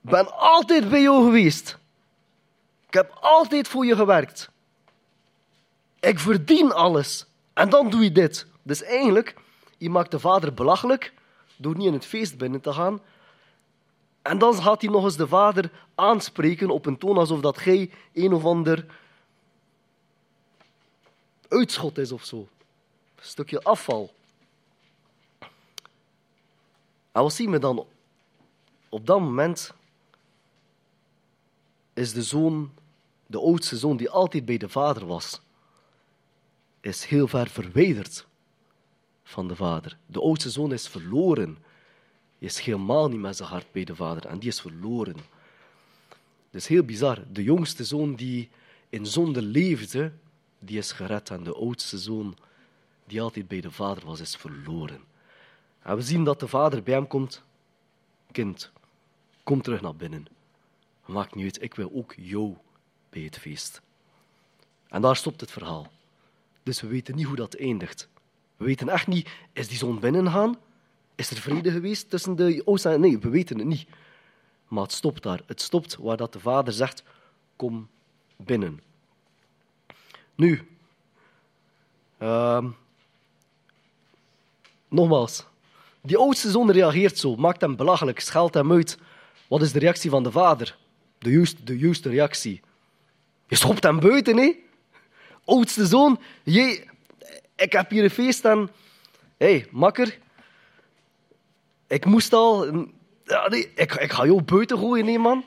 [0.00, 1.78] Ben altijd bij jou geweest.
[2.86, 4.50] Ik heb altijd voor je gewerkt.
[6.00, 7.26] Ik verdien alles.
[7.52, 8.46] En dan doe je dit.
[8.62, 9.34] Dus eigenlijk,
[9.78, 11.12] je maakt de vader belachelijk
[11.56, 13.00] door niet in het feest binnen te gaan.
[14.28, 17.90] En dan gaat hij nog eens de vader aanspreken op een toon alsof dat gij
[18.12, 18.86] een of ander
[21.48, 22.36] uitschot is of zo.
[22.36, 24.14] Een stukje afval.
[27.12, 27.86] En wat zien we dan?
[28.88, 29.74] Op dat moment
[31.94, 32.72] is de zoon,
[33.26, 35.40] de oudste zoon die altijd bij de vader was,
[36.80, 38.26] is heel ver verwijderd
[39.24, 39.98] van de vader.
[40.06, 41.58] De oudste zoon is verloren.
[42.38, 45.16] Is helemaal niet met zijn hart bij de vader en die is verloren.
[46.50, 47.24] Dat is heel bizar.
[47.32, 48.50] De jongste zoon die
[48.88, 50.12] in zonde leefde,
[50.58, 51.30] die is gered.
[51.30, 52.36] En de oudste zoon
[53.06, 55.00] die altijd bij de vader was, is verloren.
[55.82, 57.42] En we zien dat de vader bij hem komt.
[58.32, 58.70] Kind,
[59.42, 60.26] kom terug naar binnen.
[61.06, 62.56] Maakt niet uit, ik wil ook jou
[63.10, 63.80] bij het feest.
[64.88, 65.92] En daar stopt het verhaal.
[66.62, 68.08] Dus we weten niet hoe dat eindigt.
[68.56, 70.56] We weten echt niet, is die zon binnengaan?
[71.18, 73.00] Is er vrede geweest tussen de oost en...
[73.00, 73.86] Nee, we weten het niet.
[74.68, 75.40] Maar het stopt daar.
[75.46, 77.02] Het stopt waar dat de vader zegt,
[77.56, 77.88] kom
[78.36, 78.80] binnen.
[80.34, 80.68] Nu,
[82.18, 82.68] ehm,
[84.88, 85.44] nogmaals,
[86.00, 88.98] die oudste zoon reageert zo, maakt hem belachelijk, scheldt hem uit.
[89.48, 90.78] Wat is de reactie van de vader?
[91.18, 92.60] De juiste, de juiste reactie.
[93.46, 94.56] Je schopt hem buiten, hè?
[95.44, 96.86] Oudste zoon, je,
[97.56, 98.70] ik heb hier een feest en...
[99.36, 100.18] Hé, hey, makker.
[101.88, 102.66] Ik moest al...
[103.24, 105.44] Ja, ik, ik ga jou buiten gooien, nee, man.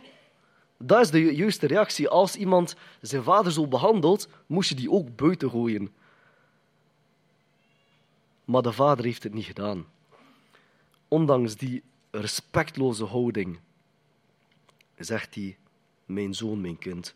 [0.77, 2.09] Dat is de ju- juiste reactie.
[2.09, 5.93] Als iemand zijn vader zo behandelt, moest je die ook buiten gooien.
[8.45, 9.85] Maar de vader heeft het niet gedaan.
[11.07, 13.59] Ondanks die respectloze houding,
[14.97, 15.57] zegt hij:
[16.05, 17.15] Mijn zoon, mijn kind,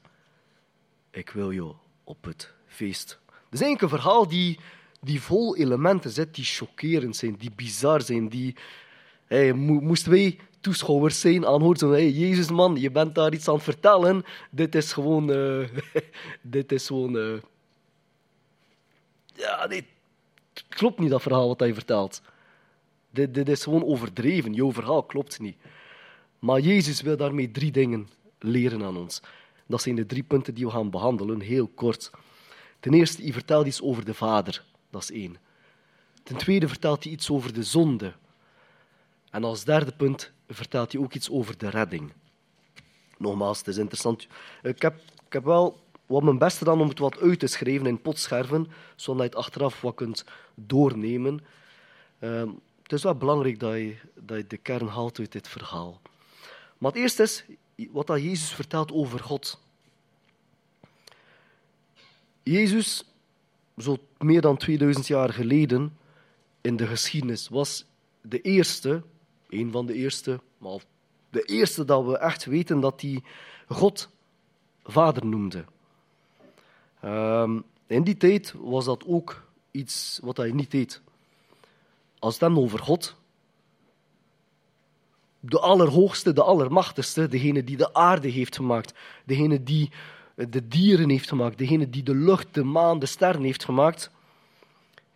[1.11, 3.19] ik wil jou op het feest.
[3.25, 4.59] Het is eigenlijk een verhaal die,
[5.01, 8.55] die vol elementen zit, die chockerend zijn, die bizar zijn, die...
[9.25, 13.47] Hey, mo- moesten wij toeschouwers zijn, aanhoord zo, hey, Jezus man, je bent daar iets
[13.47, 15.31] aan het vertellen, dit is gewoon...
[15.31, 15.67] eh,
[16.41, 17.17] dit is gewoon...
[17.17, 17.41] eh,
[19.35, 19.85] ja, het
[20.69, 22.21] klopt niet, dat verhaal wat hij vertelt.
[23.11, 25.57] Dit, dit is gewoon overdreven, jouw verhaal klopt niet.
[26.39, 28.09] Maar Jezus wil daarmee drie dingen
[28.39, 29.21] leren aan ons.
[29.67, 32.11] Dat zijn de drie punten die we gaan behandelen, heel kort.
[32.79, 34.63] Ten eerste, hij vertelt iets over de Vader.
[34.89, 35.37] Dat is één.
[36.23, 38.13] Ten tweede vertelt hij iets over de zonde.
[39.35, 42.13] En als derde punt vertelt hij ook iets over de redding.
[43.17, 44.27] Nogmaals, het is interessant.
[44.63, 44.95] Ik heb,
[45.25, 48.67] ik heb wel wat mijn best gedaan om het wat uit te schrijven in potscherven,
[48.95, 51.45] zodat je het achteraf wat kunt doornemen.
[52.19, 52.49] Ehm,
[52.83, 56.01] het is wel belangrijk dat je, dat je de kern haalt uit dit verhaal.
[56.77, 57.45] Maar het eerste is
[57.91, 59.59] wat dat Jezus vertelt over God.
[62.43, 63.03] Jezus,
[63.77, 65.97] zo meer dan 2000 jaar geleden
[66.61, 67.85] in de geschiedenis, was
[68.21, 69.03] de eerste,
[69.49, 70.79] een van de eerste, maar
[71.29, 73.23] de eerste dat we echt weten dat hij
[73.67, 74.09] God
[74.83, 75.65] vader noemde.
[77.01, 81.01] Ehm, in die tijd was dat ook iets wat hij niet deed.
[82.19, 83.15] Als het dan over God,
[85.39, 89.91] de allerhoogste, de allermachtigste, degene die de aarde heeft gemaakt, degene die
[90.35, 94.11] de dieren heeft gemaakt, degene die de lucht, de maan, de sterren heeft gemaakt.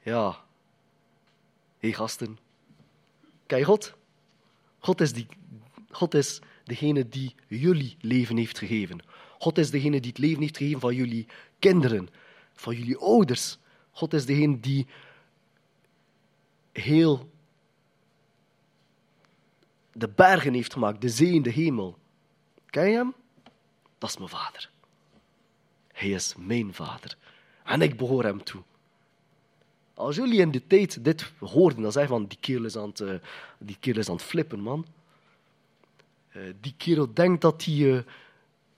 [0.03, 2.37] Ja, hé hey, gasten,
[3.45, 3.97] kijk God.
[4.79, 5.27] God is, die,
[5.89, 8.99] God is degene die jullie leven heeft gegeven.
[9.39, 11.27] God is degene die het leven heeft gegeven van jullie
[11.59, 12.09] kinderen,
[12.53, 13.57] van jullie ouders.
[13.91, 14.87] God is degene die
[16.71, 17.29] heel
[19.91, 21.97] de bergen heeft gemaakt, de zee en de hemel.
[22.65, 23.13] Ken je hem?
[23.97, 24.69] Dat is mijn vader.
[25.91, 27.17] Hij is mijn vader.
[27.63, 28.61] En ik behoor hem toe.
[29.99, 32.99] Als jullie in de tijd dit hoorden, dan zeggen van die kerel is aan het,
[32.99, 33.13] uh,
[33.57, 34.85] die kerel is aan het flippen, man.
[36.35, 38.01] Uh, die kerel denkt dat hij uh,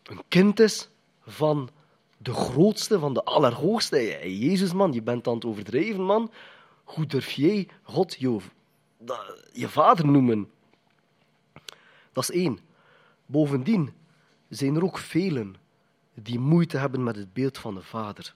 [0.03, 0.89] een kind is
[1.25, 1.69] van
[2.17, 3.97] de grootste, van de allerhoogste.
[4.39, 6.31] Jezus, man, je bent aan het overdrijven, man.
[6.83, 8.39] Hoe durf jij God je,
[9.53, 10.51] je vader noemen?
[12.11, 12.59] Dat is één.
[13.25, 13.93] Bovendien
[14.49, 15.55] zijn er ook velen
[16.13, 18.35] die moeite hebben met het beeld van de vader.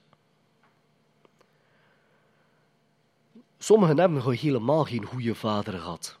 [3.58, 6.18] Sommigen hebben helemaal geen goede vader gehad.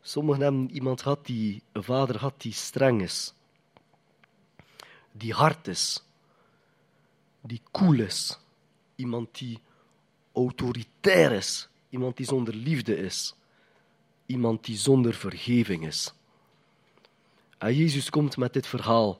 [0.00, 3.34] Sommigen hebben iemand gehad die een vader had die streng is,
[5.12, 6.04] die hard is,
[7.40, 8.38] die koel is,
[8.94, 9.58] iemand die
[10.32, 13.34] autoritair is, iemand die zonder liefde is,
[14.26, 16.12] iemand die zonder vergeving is.
[17.58, 19.18] En Jezus komt met dit verhaal.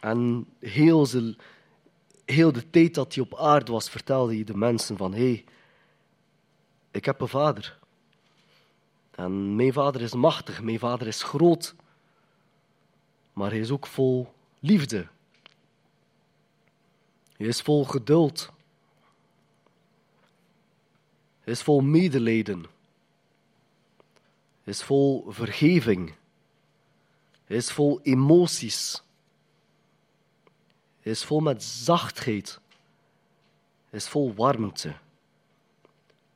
[0.00, 1.06] En heel,
[2.24, 5.12] heel de tijd dat hij op aarde was, vertelde hij de mensen van...
[5.14, 5.44] Hé, hey,
[6.94, 7.78] ik heb een vader.
[9.10, 11.74] En mijn vader is machtig, mijn vader is groot.
[13.32, 15.06] Maar hij is ook vol liefde.
[17.36, 18.52] Hij is vol geduld.
[21.40, 22.60] Hij is vol medelijden.
[24.62, 26.14] Hij is vol vergeving.
[27.44, 29.02] Hij is vol emoties.
[31.00, 32.60] Hij is vol met zachtheid.
[33.90, 35.02] Hij is vol warmte.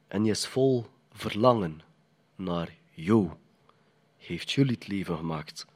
[0.09, 1.81] En hij is vol verlangen
[2.35, 3.31] naar jou.
[4.17, 5.67] Heeft jullie het leven gemaakt?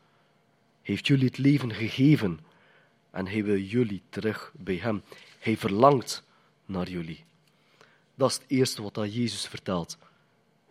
[0.83, 2.41] Heeft jullie het leven gegeven?
[3.11, 5.03] En hij wil jullie terug bij hem.
[5.39, 6.25] Hij verlangt
[6.67, 7.25] naar jullie.
[8.15, 9.99] Dat is het eerste wat dat Jezus vertelt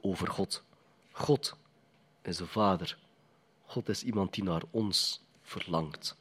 [0.02, 0.64] over God.
[1.12, 1.58] God
[2.22, 2.98] is een vader.
[3.66, 6.21] God is iemand die naar ons verlangt.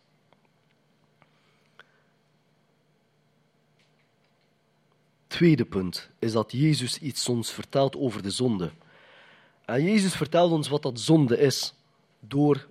[5.30, 8.70] Tweede punt is dat Jezus iets ons vertelt over de zonde.
[9.64, 11.74] En Jezus vertelt ons wat dat zonde is,
[12.20, 12.66] door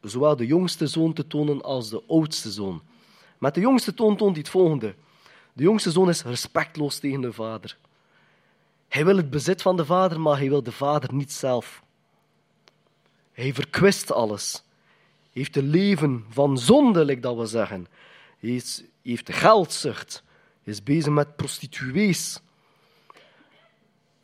[0.00, 2.82] zowel de jongste zoon te tonen als de oudste zoon.
[3.38, 4.94] Met de jongste toon toont hij het volgende.
[5.52, 7.76] De jongste zoon is respectloos tegen de vader.
[8.88, 11.82] Hij wil het bezit van de vader, maar hij wil de vader niet zelf.
[13.32, 14.52] Hij verkwist alles.
[14.52, 17.86] Hij heeft een leven van zonde, dat we zeggen.
[18.38, 18.62] Hij
[19.02, 20.24] heeft de geldzucht.
[20.66, 22.40] Is bezig met prostituees.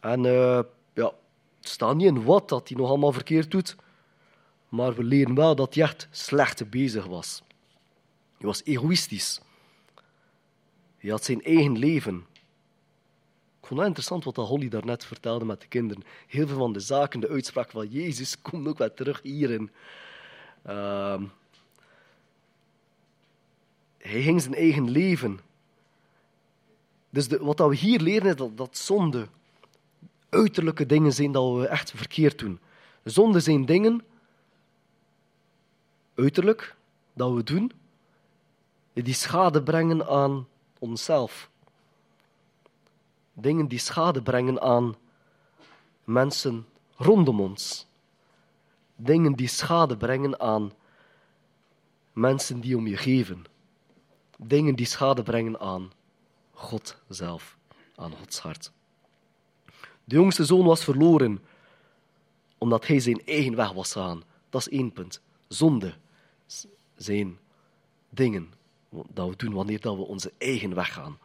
[0.01, 0.61] En eh,
[0.95, 1.13] ja,
[1.61, 3.77] het staat niet in wat dat hij nog allemaal verkeerd doet.
[4.69, 7.43] Maar we leren wel dat hij echt slecht bezig was.
[8.39, 9.41] Hij was egoïstisch.
[10.99, 12.27] Hij had zijn eigen leven.
[13.61, 16.05] Ik vond het interessant wat Holly daarnet vertelde met de kinderen.
[16.27, 19.71] Heel veel van de zaken, de uitspraak van Jezus, komt ook weer terug hierin.
[20.63, 21.25] Ehm,
[23.99, 25.41] hij ging zijn eigen leven.
[27.13, 29.29] Dus wat dat we hier leren is dat, dat zonde
[30.29, 32.61] uiterlijke dingen zijn dat we echt verkeerd doen.
[33.05, 34.05] Zonde zijn dingen,
[36.15, 36.77] uiterlijk,
[37.13, 37.73] dat we doen,
[38.93, 40.47] die schade brengen aan
[40.79, 41.51] onszelf.
[43.33, 44.95] Dingen die schade brengen aan
[46.05, 47.87] mensen rondom ons.
[48.97, 50.73] Dingen die schade brengen aan
[52.13, 53.45] mensen die om je geven.
[54.37, 55.93] Dingen die schade brengen aan
[56.63, 57.57] God zelf,
[57.95, 58.73] aan Gods hart.
[60.05, 61.45] De jongste zoon was verloren
[62.59, 64.23] omdat hij zijn eigen weg was gegaan.
[64.51, 65.21] Dat is één punt.
[65.49, 65.95] Zonde
[66.97, 67.39] zijn
[68.11, 68.53] dingen
[68.91, 71.19] dat we doen wanneer dat we onze eigen weg gaan.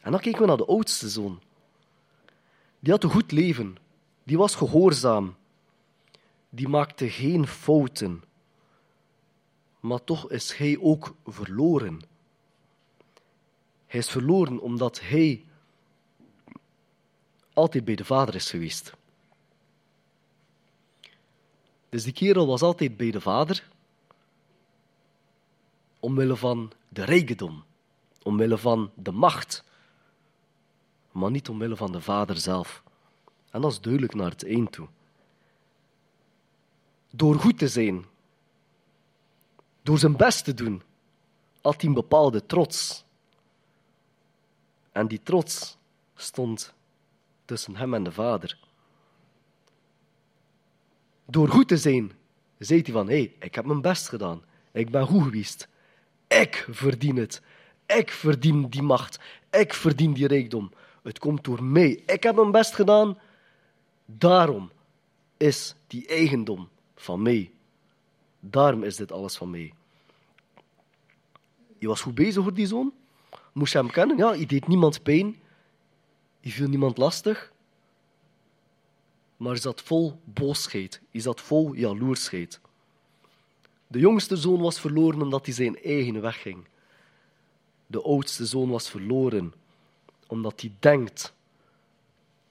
[0.00, 1.40] En dan kijken we naar de oudste zoon.
[2.78, 3.76] Die had een goed leven.
[4.22, 5.36] Die was gehoorzaam.
[6.48, 8.22] Die maakte geen fouten.
[9.80, 12.00] Maar toch is hij ook verloren.
[13.90, 15.44] Hij is verloren omdat hij
[17.52, 18.92] altijd bij de vader is geweest.
[21.88, 23.68] Dus die kerel was altijd bij de vader,
[26.00, 27.64] omwille van de rijkdom,
[28.22, 29.64] omwille van de macht,
[31.12, 32.82] maar niet omwille van de vader zelf.
[33.50, 34.88] En dat is duidelijk naar het eind toe.
[37.10, 38.04] Door goed te zijn,
[39.82, 40.82] door zijn best te doen,
[41.60, 43.08] had hij een bepaalde trots.
[44.92, 45.76] En die trots
[46.14, 46.74] stond
[47.44, 48.58] tussen hem en de vader.
[51.24, 52.12] Door goed te zijn,
[52.58, 54.42] zei hij van, hé, hey, ik heb mijn best gedaan.
[54.72, 55.68] Ik ben goed geweest.
[56.26, 57.42] Ik verdien het.
[57.86, 59.20] Ik verdien die macht.
[59.50, 60.72] Ik verdien die rijkdom.
[61.02, 62.02] Het komt door mij.
[62.06, 63.18] Ik heb mijn best gedaan.
[64.04, 64.70] Daarom
[65.36, 67.50] is die eigendom van mij.
[68.40, 69.72] Daarom is dit alles van mij.
[71.78, 72.92] Je was goed bezig voor die zoon.
[73.52, 74.16] Moest je hem kennen?
[74.16, 75.36] Ja, je deed niemand pijn.
[76.40, 77.52] Je viel niemand lastig.
[79.36, 81.00] Maar je zat vol boosheid.
[81.10, 82.60] Je zat vol jaloersheid.
[83.86, 86.64] De jongste zoon was verloren omdat hij zijn eigen weg ging.
[87.86, 89.52] De oudste zoon was verloren
[90.26, 91.34] omdat hij denkt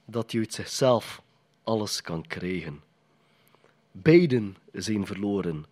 [0.05, 1.21] dat hij uit zichzelf
[1.63, 2.81] alles kan krijgen.
[3.91, 5.65] Beiden zijn verloren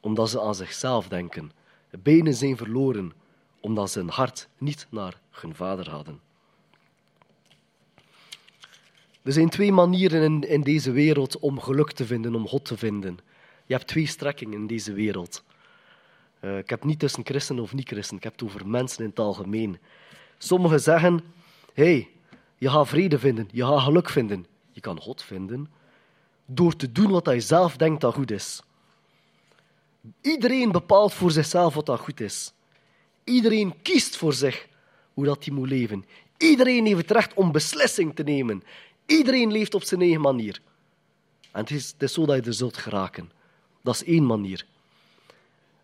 [0.00, 1.52] omdat ze aan zichzelf denken.
[1.90, 3.12] Beiden zijn verloren
[3.60, 6.20] omdat ze een hart niet naar hun vader hadden.
[9.22, 12.76] Er zijn twee manieren in, in deze wereld om geluk te vinden, om God te
[12.76, 13.18] vinden.
[13.66, 15.44] Je hebt twee strekkingen in deze wereld.
[16.40, 19.18] Uh, ik heb niet tussen christen of niet-christen, ik heb het over mensen in het
[19.18, 19.78] algemeen.
[20.38, 21.20] Sommigen zeggen,
[21.74, 22.08] hey,
[22.58, 24.46] je gaat vrede vinden, je gaat geluk vinden.
[24.72, 25.68] Je kan God vinden
[26.50, 28.62] door te doen wat hij zelf denkt dat goed is.
[30.20, 32.52] Iedereen bepaalt voor zichzelf wat dat goed is.
[33.28, 34.68] Iedereen kiest voor zich
[35.14, 36.04] hoe dat hij moet leven.
[36.36, 38.62] Iedereen heeft het recht om beslissing te nemen.
[39.06, 40.60] Iedereen leeft op zijn eigen manier.
[41.52, 43.30] En het is, het is zo dat je er zult geraken.
[43.82, 44.66] Dat is één manier.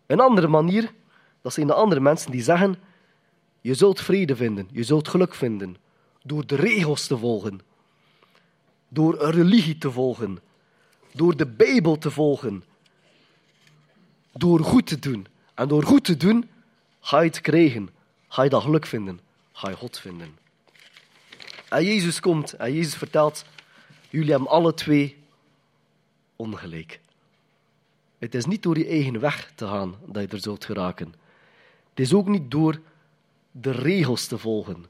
[0.05, 0.93] Een andere manier,
[1.41, 2.75] dat zijn de andere mensen die zeggen,
[3.61, 5.77] je zult vrede vinden, je zult geluk vinden,
[6.23, 7.59] door de regels te volgen,
[8.87, 10.39] door een religie te volgen,
[11.11, 12.63] door de Bijbel te volgen,
[14.31, 15.27] door goed te doen.
[15.53, 16.49] En door goed te doen,
[17.05, 17.89] ga je het krijgen,
[18.27, 19.19] ga je dat geluk vinden,
[19.51, 20.37] ga je God vinden.
[21.69, 23.45] En Jezus komt en Jezus vertelt,
[24.09, 25.23] jullie hebben alle twee
[26.35, 26.99] ongelijk.
[28.17, 31.13] Het is niet door je eigen weg te gaan dat je er zult geraken.
[31.89, 32.81] Het is ook niet door
[33.51, 34.85] de regels te volgen,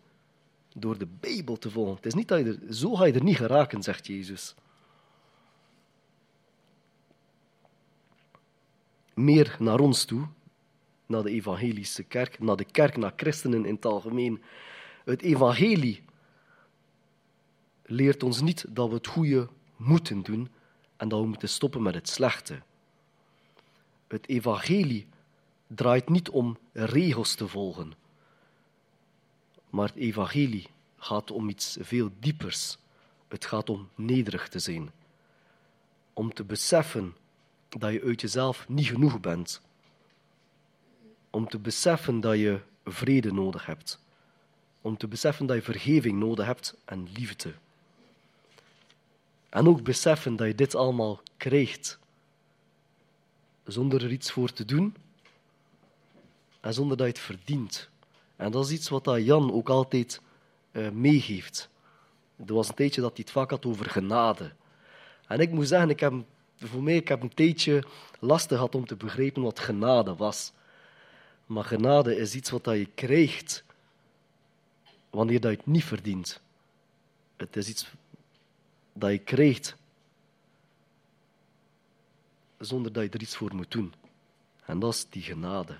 [0.75, 1.95] door de Bijbel te volgen.
[1.95, 4.55] Het is niet dat je er, zo ga je er niet geraken, zegt Jezus.
[9.13, 10.27] Meer naar ons toe,
[11.05, 14.41] naar de evangelische kerk, naar de kerk, naar christenen in het algemeen.
[15.05, 16.03] Het evangelie
[17.85, 20.49] leert ons niet dat we het goede moeten doen
[20.97, 22.61] en dat we moeten stoppen met het slechte.
[24.07, 25.07] Het evangelie
[25.67, 27.93] draait niet om regels te volgen,
[29.69, 32.77] maar het evangelie gaat om iets veel diepers.
[33.27, 34.91] Het gaat om nederig te zijn.
[36.13, 37.15] Om te beseffen
[37.69, 39.61] dat je uit jezelf niet genoeg bent.
[41.35, 43.99] Om te beseffen dat je vrede nodig hebt.
[44.81, 47.53] Om te beseffen dat je vergeving nodig hebt en liefde.
[49.49, 51.99] En ook beseffen dat je dit allemaal krijgt.
[53.63, 54.95] Zonder er iets voor te doen.
[56.59, 57.89] En zonder dat je het verdient.
[58.35, 60.21] En dat is iets wat Jan ook altijd
[60.71, 61.69] uh, meegeeft.
[62.45, 64.51] Er was een tijdje dat hij het vaak had over genade.
[65.27, 66.13] En ik moet zeggen, ik heb,
[66.57, 67.83] voor mij ik heb een tijdje
[68.19, 70.53] lastig gehad om te begrijpen wat genade was.
[71.45, 73.63] Maar genade is iets wat dat je krijgt
[75.09, 76.41] wanneer dat je het niet verdient.
[77.35, 77.91] Het is iets
[78.93, 79.75] dat je krijgt
[82.57, 83.93] zonder dat je er iets voor moet doen.
[84.65, 85.79] En dat is die genade.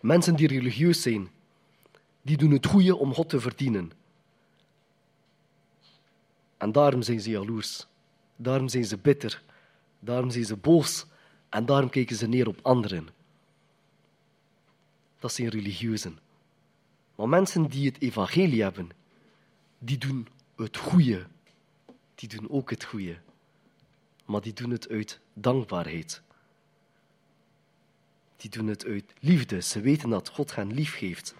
[0.00, 1.30] Mensen die religieus zijn,
[2.22, 3.92] die doen het goede om God te verdienen.
[6.56, 7.86] En daarom zijn ze jaloers.
[8.36, 9.42] Daarom zijn ze bitter.
[9.98, 11.06] Daarom zijn ze boos.
[11.54, 13.08] En daarom kijken ze neer op anderen.
[15.18, 16.18] Dat zijn religieuzen.
[17.14, 18.90] Maar mensen die het evangelie hebben,
[19.78, 21.26] die doen het goede.
[22.14, 23.18] Die doen ook het goede.
[24.24, 26.22] Maar die doen het uit dankbaarheid.
[28.36, 29.60] Die doen het uit liefde.
[29.60, 31.34] Ze weten dat God hen lief heeft.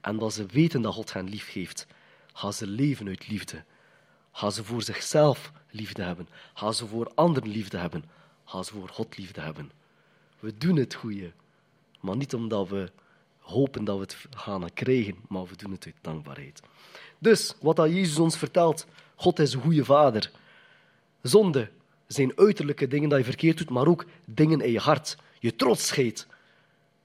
[0.00, 1.86] En dat ze weten dat God hen lief heeft,
[2.32, 3.64] gaan ze leven uit liefde.
[4.32, 6.28] Gaan ze voor zichzelf liefde hebben.
[6.54, 8.04] Gaan ze voor anderen liefde hebben.
[8.48, 9.70] Gaan ze voor God liefde hebben.
[10.40, 11.32] We doen het goede,
[12.00, 12.90] maar niet omdat we
[13.38, 16.60] hopen dat we het gaan krijgen, maar we doen het uit dankbaarheid.
[17.18, 20.30] Dus, wat dat Jezus ons vertelt, God is een goede vader.
[21.22, 21.70] Zonde
[22.06, 25.16] zijn uiterlijke dingen dat je verkeerd doet, maar ook dingen in je hart.
[25.40, 26.26] Je trotsheid.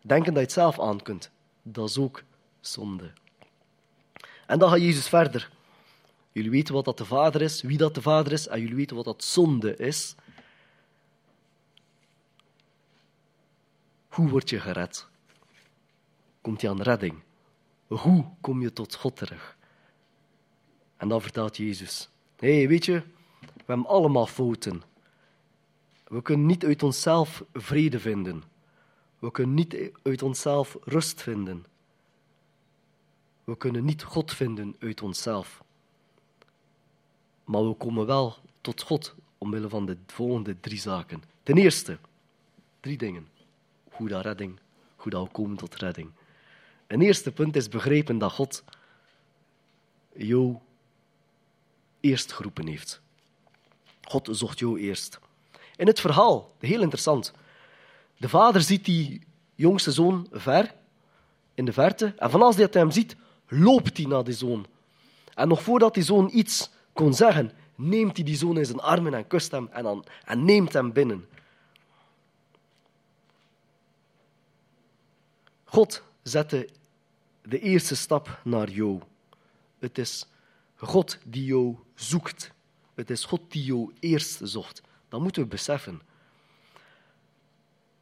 [0.02, 1.32] Denken dat je het zelf aan kunt.
[1.62, 2.24] Dat is ook
[2.60, 3.12] zonde.
[4.46, 5.50] En dan gaat Jezus verder.
[6.32, 8.96] Jullie weten wat dat de Vader is, wie dat de Vader is, en jullie weten
[8.96, 10.16] wat dat zonde is.
[14.14, 15.08] Hoe word je gered?
[16.42, 17.22] Komt je aan redding?
[17.88, 19.58] Hoe kom je tot God terug?
[20.98, 23.04] En dan vertelt Jezus: Hé, hey, weet je,
[23.40, 24.84] we hebben allemaal fouten.
[26.08, 28.44] We kunnen niet uit onszelf vrede vinden.
[29.20, 31.66] We kunnen niet uit onszelf rust vinden.
[33.44, 35.64] We kunnen niet God vinden uit onszelf.
[37.44, 41.24] Maar we komen wel tot God omwille van de volgende drie zaken.
[41.44, 41.98] Ten eerste,
[42.80, 43.33] drie dingen.
[43.94, 44.60] Hoe dat redding,
[44.96, 46.12] hoe dat komen tot redding.
[46.88, 48.64] Een eerste punt is begrijpen dat God
[50.16, 50.58] jou
[52.00, 53.02] eerst geroepen heeft.
[54.02, 55.20] God zocht jou eerst.
[55.76, 57.34] In het verhaal, heel interessant.
[58.18, 59.22] De vader ziet die
[59.56, 60.74] jongste zoon ver,
[61.54, 63.16] in de verte, en van als hij hem ziet,
[63.48, 64.66] loopt hij naar die zoon.
[65.34, 69.14] En nog voordat die zoon iets kon zeggen, neemt hij die zoon in zijn armen
[69.14, 71.26] en kust hem en, dan, en neemt hem binnen.
[75.74, 76.70] God zette
[77.42, 79.02] de eerste stap naar jou.
[79.80, 80.28] Het is
[80.76, 82.52] God die jou zoekt.
[82.94, 84.82] Het is God die jou eerst zocht.
[85.10, 86.02] Dat moeten we beseffen.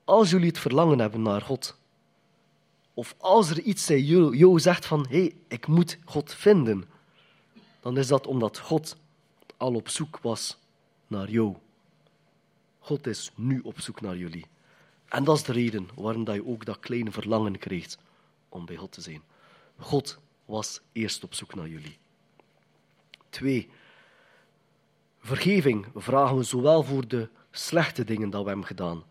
[0.03, 1.77] Als jullie het verlangen hebben naar God,
[2.93, 6.89] of als er iets in jou, zegt van, hé, hey, ik moet God vinden,
[7.79, 8.95] dan is dat omdat God
[9.57, 10.57] al op zoek was
[11.07, 11.55] naar jou.
[12.79, 14.45] God is nu op zoek naar jullie.
[15.11, 17.97] En dat is de reden waarom je ook dat kleine verlangen krijgt
[18.49, 19.21] om bij God te zijn.
[19.77, 21.97] God was eerst op zoek naar jullie.
[23.29, 23.69] Twee,
[25.19, 29.03] vergeving vragen we zowel voor de slechte dingen dat we hebben gedaan,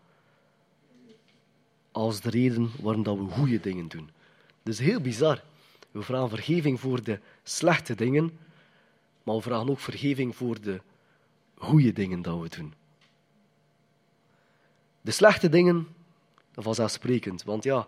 [1.91, 4.09] als de reden waarom dat we goede dingen doen.
[4.63, 5.43] Dat is heel bizar.
[5.91, 8.39] We vragen vergeving voor de slechte dingen,
[9.23, 10.81] maar we vragen ook vergeving voor de
[11.57, 12.73] goede dingen dat we doen.
[15.01, 15.87] De slechte dingen,
[16.53, 17.87] vanzelfsprekend, want ja,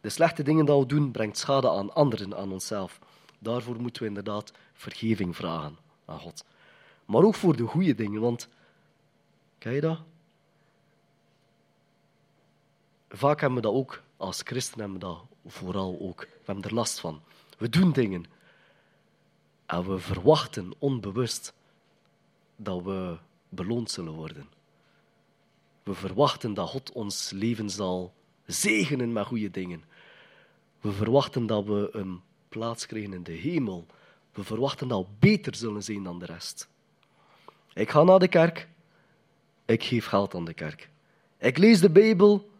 [0.00, 2.98] de slechte dingen dat we doen, brengt schade aan anderen, aan onszelf.
[3.38, 6.44] Daarvoor moeten we inderdaad vergeving vragen aan God.
[7.04, 8.48] Maar ook voor de goede dingen, want,
[9.58, 10.00] kijk je dat?
[13.08, 16.20] Vaak hebben we dat ook, als christen hebben we dat vooral ook.
[16.20, 17.22] We hebben er last van.
[17.58, 18.24] We doen dingen
[19.66, 21.52] en we verwachten onbewust
[22.56, 24.48] dat we beloond zullen worden.
[25.82, 28.14] We verwachten dat God ons leven zal
[28.46, 29.84] zegenen met goede dingen.
[30.80, 33.86] We verwachten dat we een plaats krijgen in de hemel.
[34.32, 36.68] We verwachten dat we beter zullen zijn dan de rest.
[37.74, 38.68] Ik ga naar de kerk.
[39.64, 40.90] Ik geef geld aan de kerk.
[41.38, 42.50] Ik lees de Bijbel.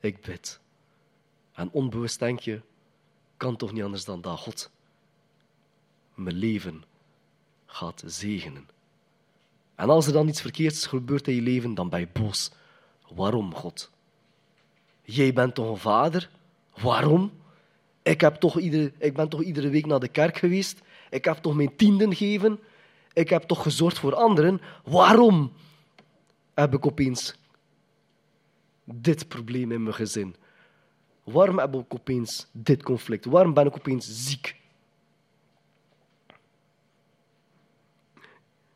[0.00, 0.60] Ik bid.
[1.52, 2.60] En onbewust denk je,
[3.36, 4.70] kan toch niet anders dan dat God
[6.14, 6.84] mijn leven
[7.66, 8.68] gaat zegenen.
[9.74, 12.50] En als er dan iets verkeerds gebeurt in je leven, dan ben je boos.
[13.14, 13.90] Waarom, God?
[15.02, 16.30] Jij bent toch een vader?
[16.80, 17.32] Waarom?
[18.02, 20.80] Ik, heb toch iedere, ik ben toch iedere week naar de kerk geweest?
[21.10, 22.60] Ik heb toch mijn tienden gegeven?
[23.12, 24.60] Ik heb toch gezorgd voor anderen?
[24.84, 25.52] Waarom
[26.54, 27.34] heb ik opeens
[28.84, 30.36] dit probleem in mijn gezin?
[31.24, 33.24] Waarom heb ik opeens dit conflict?
[33.24, 34.56] Waarom ben ik opeens ziek?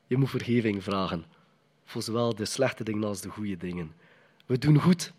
[0.07, 1.25] Je moet vergeving vragen
[1.85, 3.93] voor zowel de slechte dingen als de goede dingen.
[4.47, 5.13] We doen goed,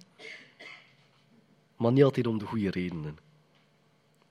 [1.77, 3.17] maar niet altijd om de goede redenen.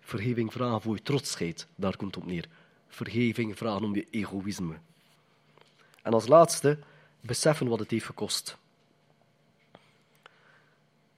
[0.01, 2.49] Vergeving vragen voor je trotsheid, daar komt het op neer.
[2.89, 4.75] Vergeving vragen om je egoïsme.
[6.03, 6.79] En als laatste,
[7.21, 8.57] beseffen wat het heeft gekost.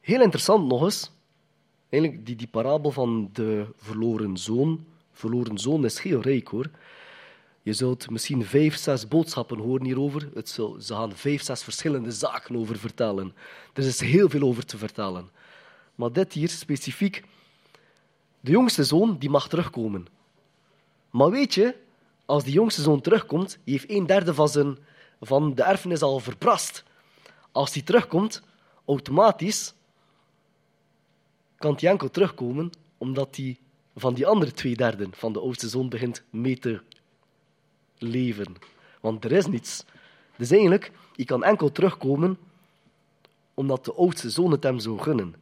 [0.00, 1.10] Heel interessant nog eens,
[1.88, 4.84] eigenlijk die, die parabel van de verloren zoon.
[5.12, 6.70] Verloren zoon is heel rijk hoor.
[7.64, 10.30] Je zult misschien vijf, zes boodschappen horen hierover.
[10.34, 13.34] Het zal, ze gaan vijf, zes verschillende zaken over vertellen.
[13.72, 15.30] Er is heel veel over te vertellen.
[15.94, 17.22] Maar dit hier specifiek,
[18.40, 20.06] de jongste zoon die mag terugkomen.
[21.10, 21.76] Maar weet je,
[22.24, 24.78] als die jongste zoon terugkomt, heeft een derde van, zijn,
[25.20, 26.84] van de erfenis al verbrast.
[27.52, 28.42] Als die terugkomt,
[28.84, 29.74] automatisch
[31.56, 33.58] kan hij enkel terugkomen omdat hij
[33.96, 36.80] van die andere twee derden van de oudste zoon begint mee te
[37.98, 38.56] leven.
[39.00, 39.84] Want er is niets.
[40.36, 42.38] Dus eigenlijk, je kan enkel terugkomen
[43.54, 45.34] omdat de oudste zoon het hem zou gunnen.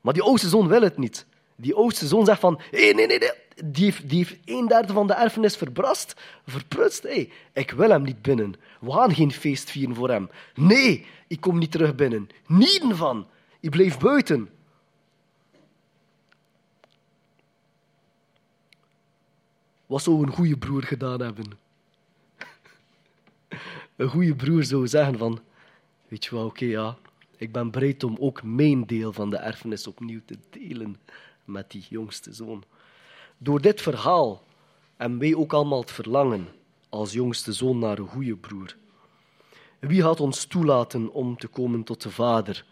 [0.00, 1.26] Maar die oudste zoon wil het niet.
[1.56, 3.30] Die oudste zoon zegt van, hey, nee, nee, nee,
[3.64, 7.02] die heeft, die een derde van de erfenis verbrast, verprutst.
[7.02, 8.54] Hey, ik wil hem niet binnen.
[8.80, 10.30] We gaan geen feest vieren voor hem.
[10.54, 12.28] Nee, ik kom niet terug binnen.
[12.46, 13.26] Niet van.
[13.60, 14.50] Ik blijf buiten.
[19.86, 21.61] Wat zou een goede broer gedaan hebben?
[23.96, 25.40] Een goede broer zou zeggen van,
[26.08, 26.96] weet je wel, oké, ja,
[27.36, 31.00] ik ben bereid om ook mijn deel van de erfenis opnieuw te delen
[31.44, 32.64] met die jongste zoon.
[33.38, 34.44] Door dit verhaal
[34.96, 36.48] hebben wij ook allemaal het verlangen
[36.88, 38.76] als jongste zoon naar een goede broer.
[39.78, 42.64] Wie gaat ons toelaten om te komen tot de Vader?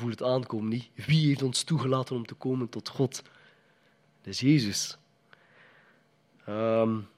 [0.00, 0.90] Je het aankomen, niet?
[0.94, 3.22] Wie heeft ons toegelaten om te komen tot God?
[4.22, 4.98] Dat is Jezus.
[6.48, 7.08] Um,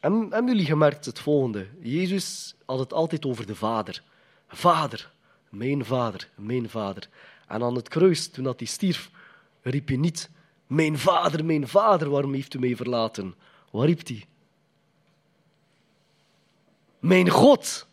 [0.00, 1.66] hebben jullie gemerkt het volgende?
[1.80, 4.02] Jezus had het altijd over de Vader.
[4.48, 5.10] Vader,
[5.48, 7.08] mijn Vader, mijn Vader.
[7.46, 9.10] En aan het kruis, toen dat hij stierf,
[9.62, 10.30] riep hij niet:
[10.66, 13.34] Mijn Vader, mijn Vader, waarom heeft u mij verlaten?
[13.70, 14.26] Waar riep hij?
[16.98, 17.86] Mijn God,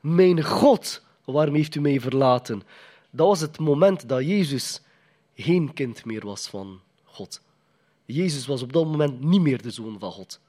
[0.00, 2.62] mijn God, waarom heeft u mij verlaten?
[3.10, 4.80] Dat was het moment dat Jezus
[5.34, 7.40] geen kind meer was van God.
[8.04, 10.40] Jezus was op dat moment niet meer de zoon van God.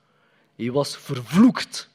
[0.56, 1.90] Hij was vervloekt.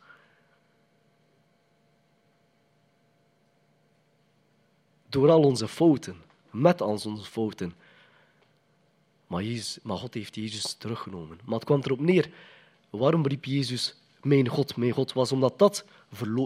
[5.08, 6.16] Door al onze fouten,
[6.50, 7.74] met al onze fouten.
[9.26, 11.38] Maar, Jezus, maar God heeft Jezus teruggenomen.
[11.44, 12.30] Maar het kwam erop neer.
[12.90, 15.12] Waarom riep Jezus, mijn God, mijn God?
[15.12, 15.84] Was omdat dat,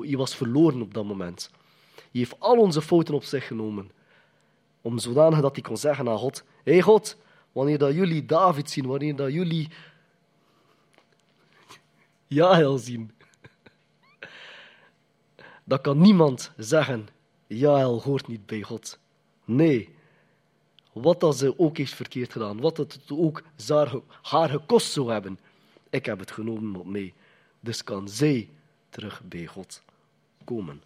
[0.03, 1.51] hij was verloren op dat moment.
[1.95, 3.91] Hij heeft al onze fouten op zich genomen.
[4.81, 7.17] Om zodanig dat hij kon zeggen aan God, hé God,
[7.53, 9.69] wanneer dat jullie David zien, wanneer dat jullie
[12.27, 13.11] Jael zien.
[15.65, 17.09] Dat kan niemand zeggen,
[17.47, 18.99] Jael hoort niet bij God.
[19.45, 19.95] Nee,
[20.93, 23.43] wat dat ze ook heeft verkeerd gedaan, wat het ook
[24.23, 25.39] haar gekost zou hebben,
[25.91, 27.15] ik heb het genomen op mij.
[27.61, 28.49] Dus kan zij
[28.91, 29.83] terug bij God
[30.45, 30.83] komen.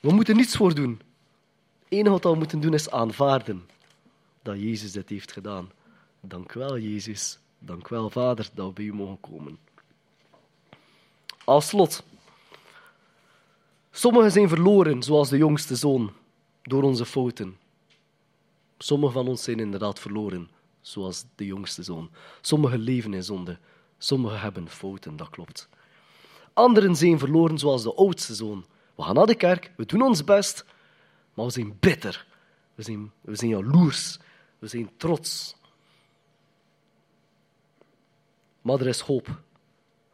[0.00, 1.00] We moeten niets voor doen.
[1.82, 3.68] Het enige wat we moeten doen is aanvaarden
[4.42, 5.70] dat Jezus dit heeft gedaan.
[6.20, 7.38] Dank wel, Jezus.
[7.58, 9.58] Dank wel, Vader, dat we bij u mogen komen.
[11.46, 12.02] Als slot.
[13.90, 16.12] Sommigen zijn verloren, zoals de jongste zoon,
[16.62, 17.56] door onze fouten.
[18.78, 22.10] Sommigen van ons zijn inderdaad verloren, zoals de jongste zoon.
[22.40, 23.58] Sommigen leven in zonde.
[23.98, 25.68] Sommigen hebben fouten, dat klopt.
[26.52, 28.64] Anderen zijn verloren, zoals de oudste zoon.
[28.94, 30.64] We gaan naar de kerk, we doen ons best,
[31.34, 32.26] maar we zijn bitter.
[32.74, 34.18] We zijn, we zijn jaloers.
[34.58, 35.56] We zijn trots.
[38.62, 39.44] Maar er is hoop.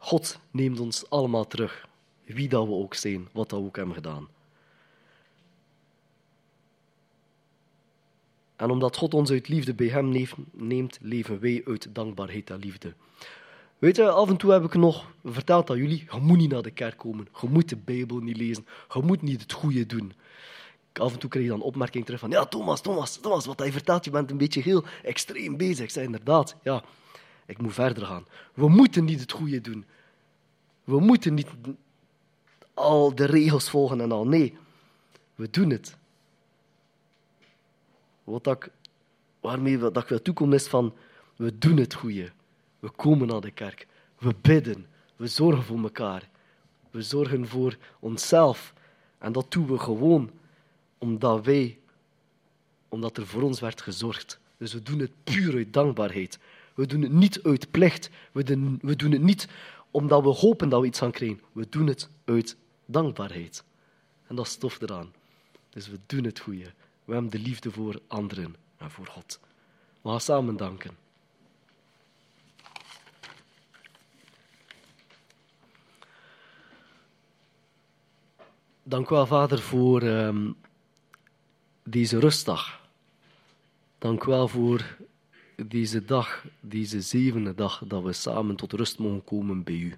[0.03, 1.87] God neemt ons allemaal terug,
[2.25, 4.27] wie dat we ook zijn, wat dat we ook hebben gedaan.
[8.55, 12.59] En omdat God ons uit liefde bij Hem neemt- neemt, leven wij uit dankbaarheid en
[12.59, 12.93] liefde.
[13.77, 16.61] Weet je, af en toe heb ik nog verteld aan jullie, je moet niet naar
[16.61, 20.13] de kerk komen, je moet de Bijbel niet lezen, je moet niet het goede doen.
[20.93, 23.71] Af en toe krijg je dan opmerking terug van, ja Thomas, Thomas, Thomas, wat hij
[23.71, 25.83] vertelt, je bent een beetje heel extreem bezig.
[25.83, 26.83] Ik zei inderdaad, ja,
[27.45, 28.25] ik moet verder gaan.
[28.53, 29.85] We moeten niet het goede doen.
[30.83, 31.47] We moeten niet
[32.73, 34.27] al de regels volgen en al.
[34.27, 34.57] Nee,
[35.35, 35.97] we doen het.
[38.23, 38.69] Wat ik,
[39.39, 40.93] waarmee dat ik wil toekomen is van,
[41.35, 42.31] we doen het goede.
[42.79, 43.87] We komen naar de kerk.
[44.17, 44.85] We bidden.
[45.15, 46.29] We zorgen voor elkaar.
[46.91, 48.73] We zorgen voor onszelf.
[49.17, 50.31] En dat doen we gewoon
[50.97, 51.79] omdat wij,
[52.89, 54.39] omdat er voor ons werd gezorgd.
[54.57, 56.39] Dus we doen het puur uit dankbaarheid.
[56.73, 58.09] We doen het niet uit plicht.
[58.31, 59.47] We doen, we doen het niet
[59.91, 61.41] omdat we hopen dat we iets gaan krijgen.
[61.51, 63.63] We doen het uit dankbaarheid.
[64.27, 65.13] En dat is tof eraan.
[65.69, 66.71] Dus we doen het goede.
[67.05, 69.39] We hebben de liefde voor anderen en voor God.
[70.01, 70.97] We gaan samen danken.
[78.83, 80.51] Dank u wel, Vader, voor ehm,
[81.83, 82.81] deze rustdag.
[83.97, 84.97] Dank u wel voor
[85.55, 89.95] deze dag, deze zevende dag, dat we samen tot rust mogen komen bij u.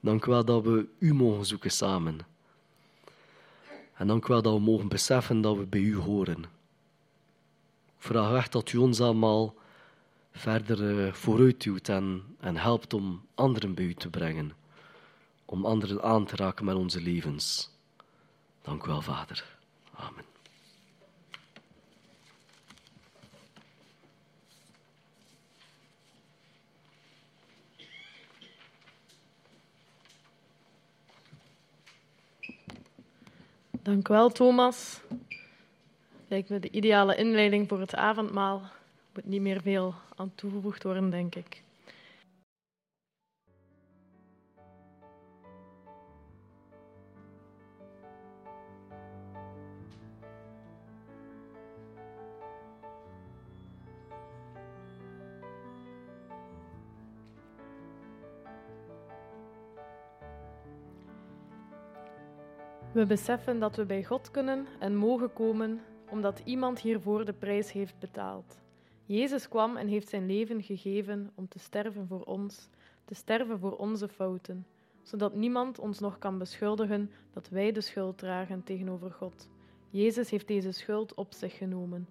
[0.00, 2.18] Dank wel dat we u mogen zoeken samen.
[3.94, 6.42] En dank wel dat we mogen beseffen dat we bij u horen.
[7.98, 9.54] Ik vraag echt dat u ons allemaal
[10.32, 14.52] verder eh, vooruit duwt en, en helpt om anderen bij u te brengen.
[15.44, 17.70] Om anderen aan te raken met onze levens.
[18.62, 19.56] Dank u wel, Vader.
[19.94, 20.29] Amen.
[33.82, 35.00] Dank wel, Thomas.
[36.28, 38.56] Lijkt me de ideale inleiding voor het avondmaal.
[38.56, 38.70] Er
[39.14, 41.62] moet niet meer veel aan toegevoegd worden, denk ik.
[62.92, 67.72] We beseffen dat we bij God kunnen en mogen komen omdat iemand hiervoor de prijs
[67.72, 68.60] heeft betaald.
[69.06, 72.68] Jezus kwam en heeft zijn leven gegeven om te sterven voor ons,
[73.04, 74.66] te sterven voor onze fouten,
[75.02, 79.48] zodat niemand ons nog kan beschuldigen dat wij de schuld dragen tegenover God.
[79.90, 82.08] Jezus heeft deze schuld op zich genomen.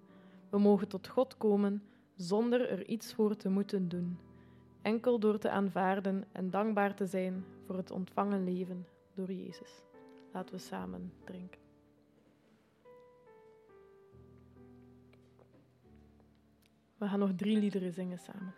[0.50, 1.82] We mogen tot God komen
[2.16, 4.18] zonder er iets voor te moeten doen,
[4.82, 9.89] enkel door te aanvaarden en dankbaar te zijn voor het ontvangen leven door Jezus.
[10.32, 11.60] Laten we samen drinken.
[16.96, 18.54] We gaan nog drie liederen zingen samen.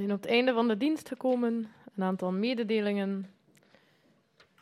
[0.00, 1.68] Zijn op het einde van de dienst gekomen.
[1.96, 3.30] Een aantal mededelingen.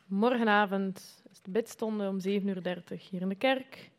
[0.07, 3.91] Morgenavond is de bidstonde om 7.30 uur hier in de kerk.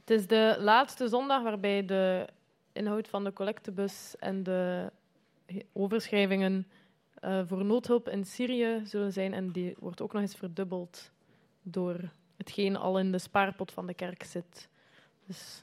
[0.00, 2.26] Het is de laatste zondag waarbij de
[2.72, 4.92] inhoud van de collectebus en de
[5.72, 6.66] overschrijvingen
[7.24, 9.34] uh, voor noodhulp in Syrië zullen zijn.
[9.34, 11.10] En die wordt ook nog eens verdubbeld
[11.62, 11.96] door
[12.36, 14.68] hetgeen al in de spaarpot van de kerk zit.
[15.26, 15.62] Dus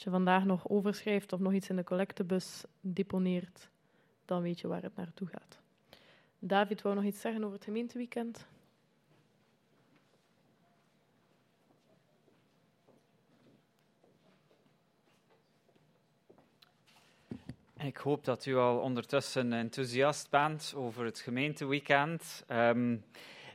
[0.00, 3.68] als je vandaag nog overschrijft of nog iets in de collectebus deponeert,
[4.24, 5.58] dan weet je waar het naartoe gaat.
[6.38, 8.46] David wou nog iets zeggen over het gemeenteweekend.
[17.78, 22.44] Ik hoop dat u al ondertussen enthousiast bent over het gemeenteweekend.
[22.48, 23.04] Um,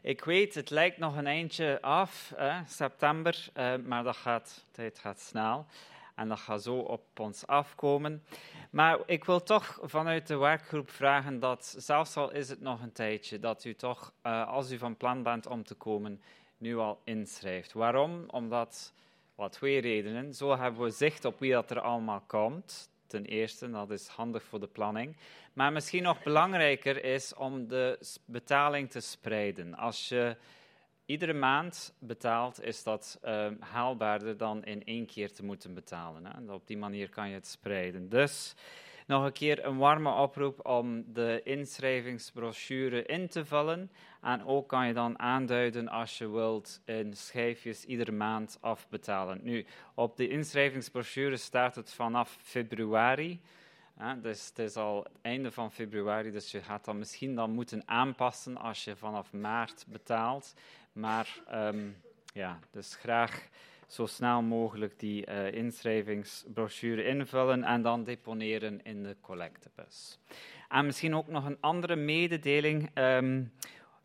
[0.02, 2.34] ik weet, het lijkt nog een eindje af,
[2.68, 5.66] september, uh, maar dat gaat, tijd gaat snel.
[6.16, 8.24] En dat gaat zo op ons afkomen.
[8.70, 12.92] Maar ik wil toch vanuit de werkgroep vragen dat, zelfs al is het nog een
[12.92, 16.22] tijdje, dat u toch, uh, als u van plan bent om te komen,
[16.58, 17.74] nu al inschrijft.
[17.74, 18.24] Waarom?
[18.28, 18.94] Omdat,
[19.36, 20.34] wat twee redenen.
[20.34, 24.44] Zo hebben we zicht op wie dat er allemaal komt ten eerste, dat is handig
[24.44, 25.18] voor de planning.
[25.54, 29.76] Maar misschien nog belangrijker is om de betaling te spreiden.
[29.76, 30.36] Als je
[31.06, 36.26] iedere maand betaalt, is dat uh, haalbaarder dan in één keer te moeten betalen.
[36.26, 36.54] Hè?
[36.54, 38.10] Op die manier kan je het spreiden.
[38.10, 38.56] Dus
[39.08, 43.92] nog een keer een warme oproep om de inschrijvingsbrochure in te vullen.
[44.22, 49.40] En ook kan je dan aanduiden als je wilt in schijfjes iedere maand afbetalen.
[49.44, 53.42] Nu, op de inschrijvingsbrochure staat het vanaf februari.
[54.22, 57.82] dus het is al het einde van februari, dus je gaat dat misschien dan moeten
[57.86, 60.54] aanpassen als je vanaf maart betaalt.
[60.96, 61.96] Maar um,
[62.34, 63.48] ja, dus graag
[63.88, 70.20] zo snel mogelijk die uh, inschrijvingsbrochure invullen en dan deponeren in de collectebus.
[70.70, 72.90] En misschien ook nog een andere mededeling.
[72.94, 73.54] Um,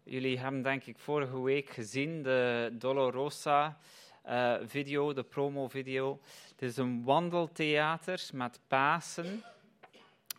[0.03, 3.78] jullie hebben denk ik vorige week gezien de Dolorosa
[4.28, 6.20] uh, video, de promo-video.
[6.51, 9.43] Het is een wandeltheater met Pasen.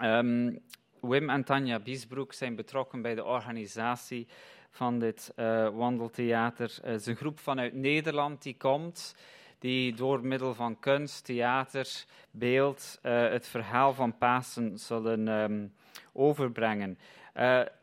[0.01, 0.61] Um,
[1.01, 4.27] Wim en Tanja Biesbroek zijn betrokken bij de organisatie
[4.71, 6.77] van dit uh, wandeltheater.
[6.81, 9.15] Het is een groep vanuit Nederland die komt,
[9.59, 15.73] die door middel van kunst, theater, beeld uh, het verhaal van Pasen zullen um,
[16.13, 16.97] overbrengen.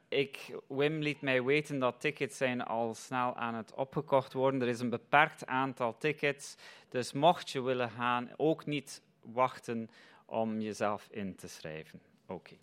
[0.09, 4.62] Ik, Wim liet mij weten dat tickets zijn al snel aan het opgekocht worden.
[4.62, 6.57] Er is een beperkt aantal tickets,
[6.89, 9.91] dus mocht je willen gaan, ook niet wachten
[10.24, 12.01] om jezelf in te schrijven.
[12.26, 12.55] Oké.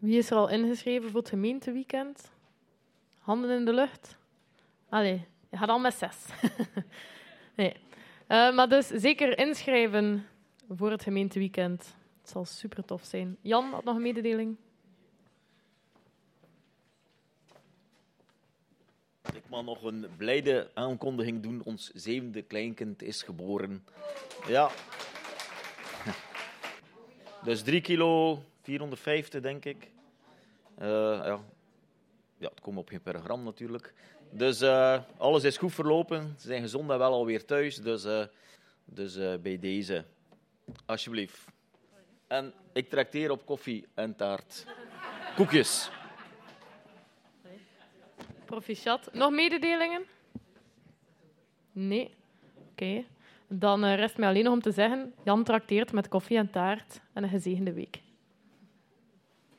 [0.00, 2.30] Wie is er al ingeschreven voor het gemeenteweekend?
[3.18, 4.16] Handen in de lucht?
[4.88, 6.16] Allee, je gaat al met zes.
[7.56, 7.72] nee.
[8.28, 10.26] Uh, maar dus zeker inschrijven
[10.68, 11.94] voor het gemeenteweekend.
[12.20, 13.36] Het zal super tof zijn.
[13.40, 14.56] Jan had nog een mededeling.
[19.34, 21.62] Ik mag nog een blijde aankondiging doen.
[21.64, 23.84] Ons zevende kleinkind is geboren.
[24.48, 24.70] Ja.
[27.44, 29.90] Dus drie kilo 450, denk ik.
[30.78, 30.86] Uh,
[31.24, 31.40] ja.
[32.38, 33.94] ja, het komt op geen per natuurlijk.
[34.30, 36.34] Dus uh, alles is goed verlopen.
[36.38, 37.76] Ze zijn gezond en wel alweer thuis.
[37.76, 38.24] Dus, uh,
[38.84, 40.04] dus bij deze,
[40.86, 41.44] alsjeblieft.
[42.26, 44.66] En ik trakteer op koffie en taart.
[45.36, 45.90] Koekjes.
[48.44, 49.12] Proficiat.
[49.12, 50.04] Nog mededelingen?
[51.72, 52.14] Nee.
[52.70, 53.04] Oké.
[53.48, 57.22] Dan rest mij alleen nog om te zeggen: Jan trakteert met koffie en taart en
[57.22, 58.00] een gezegende week.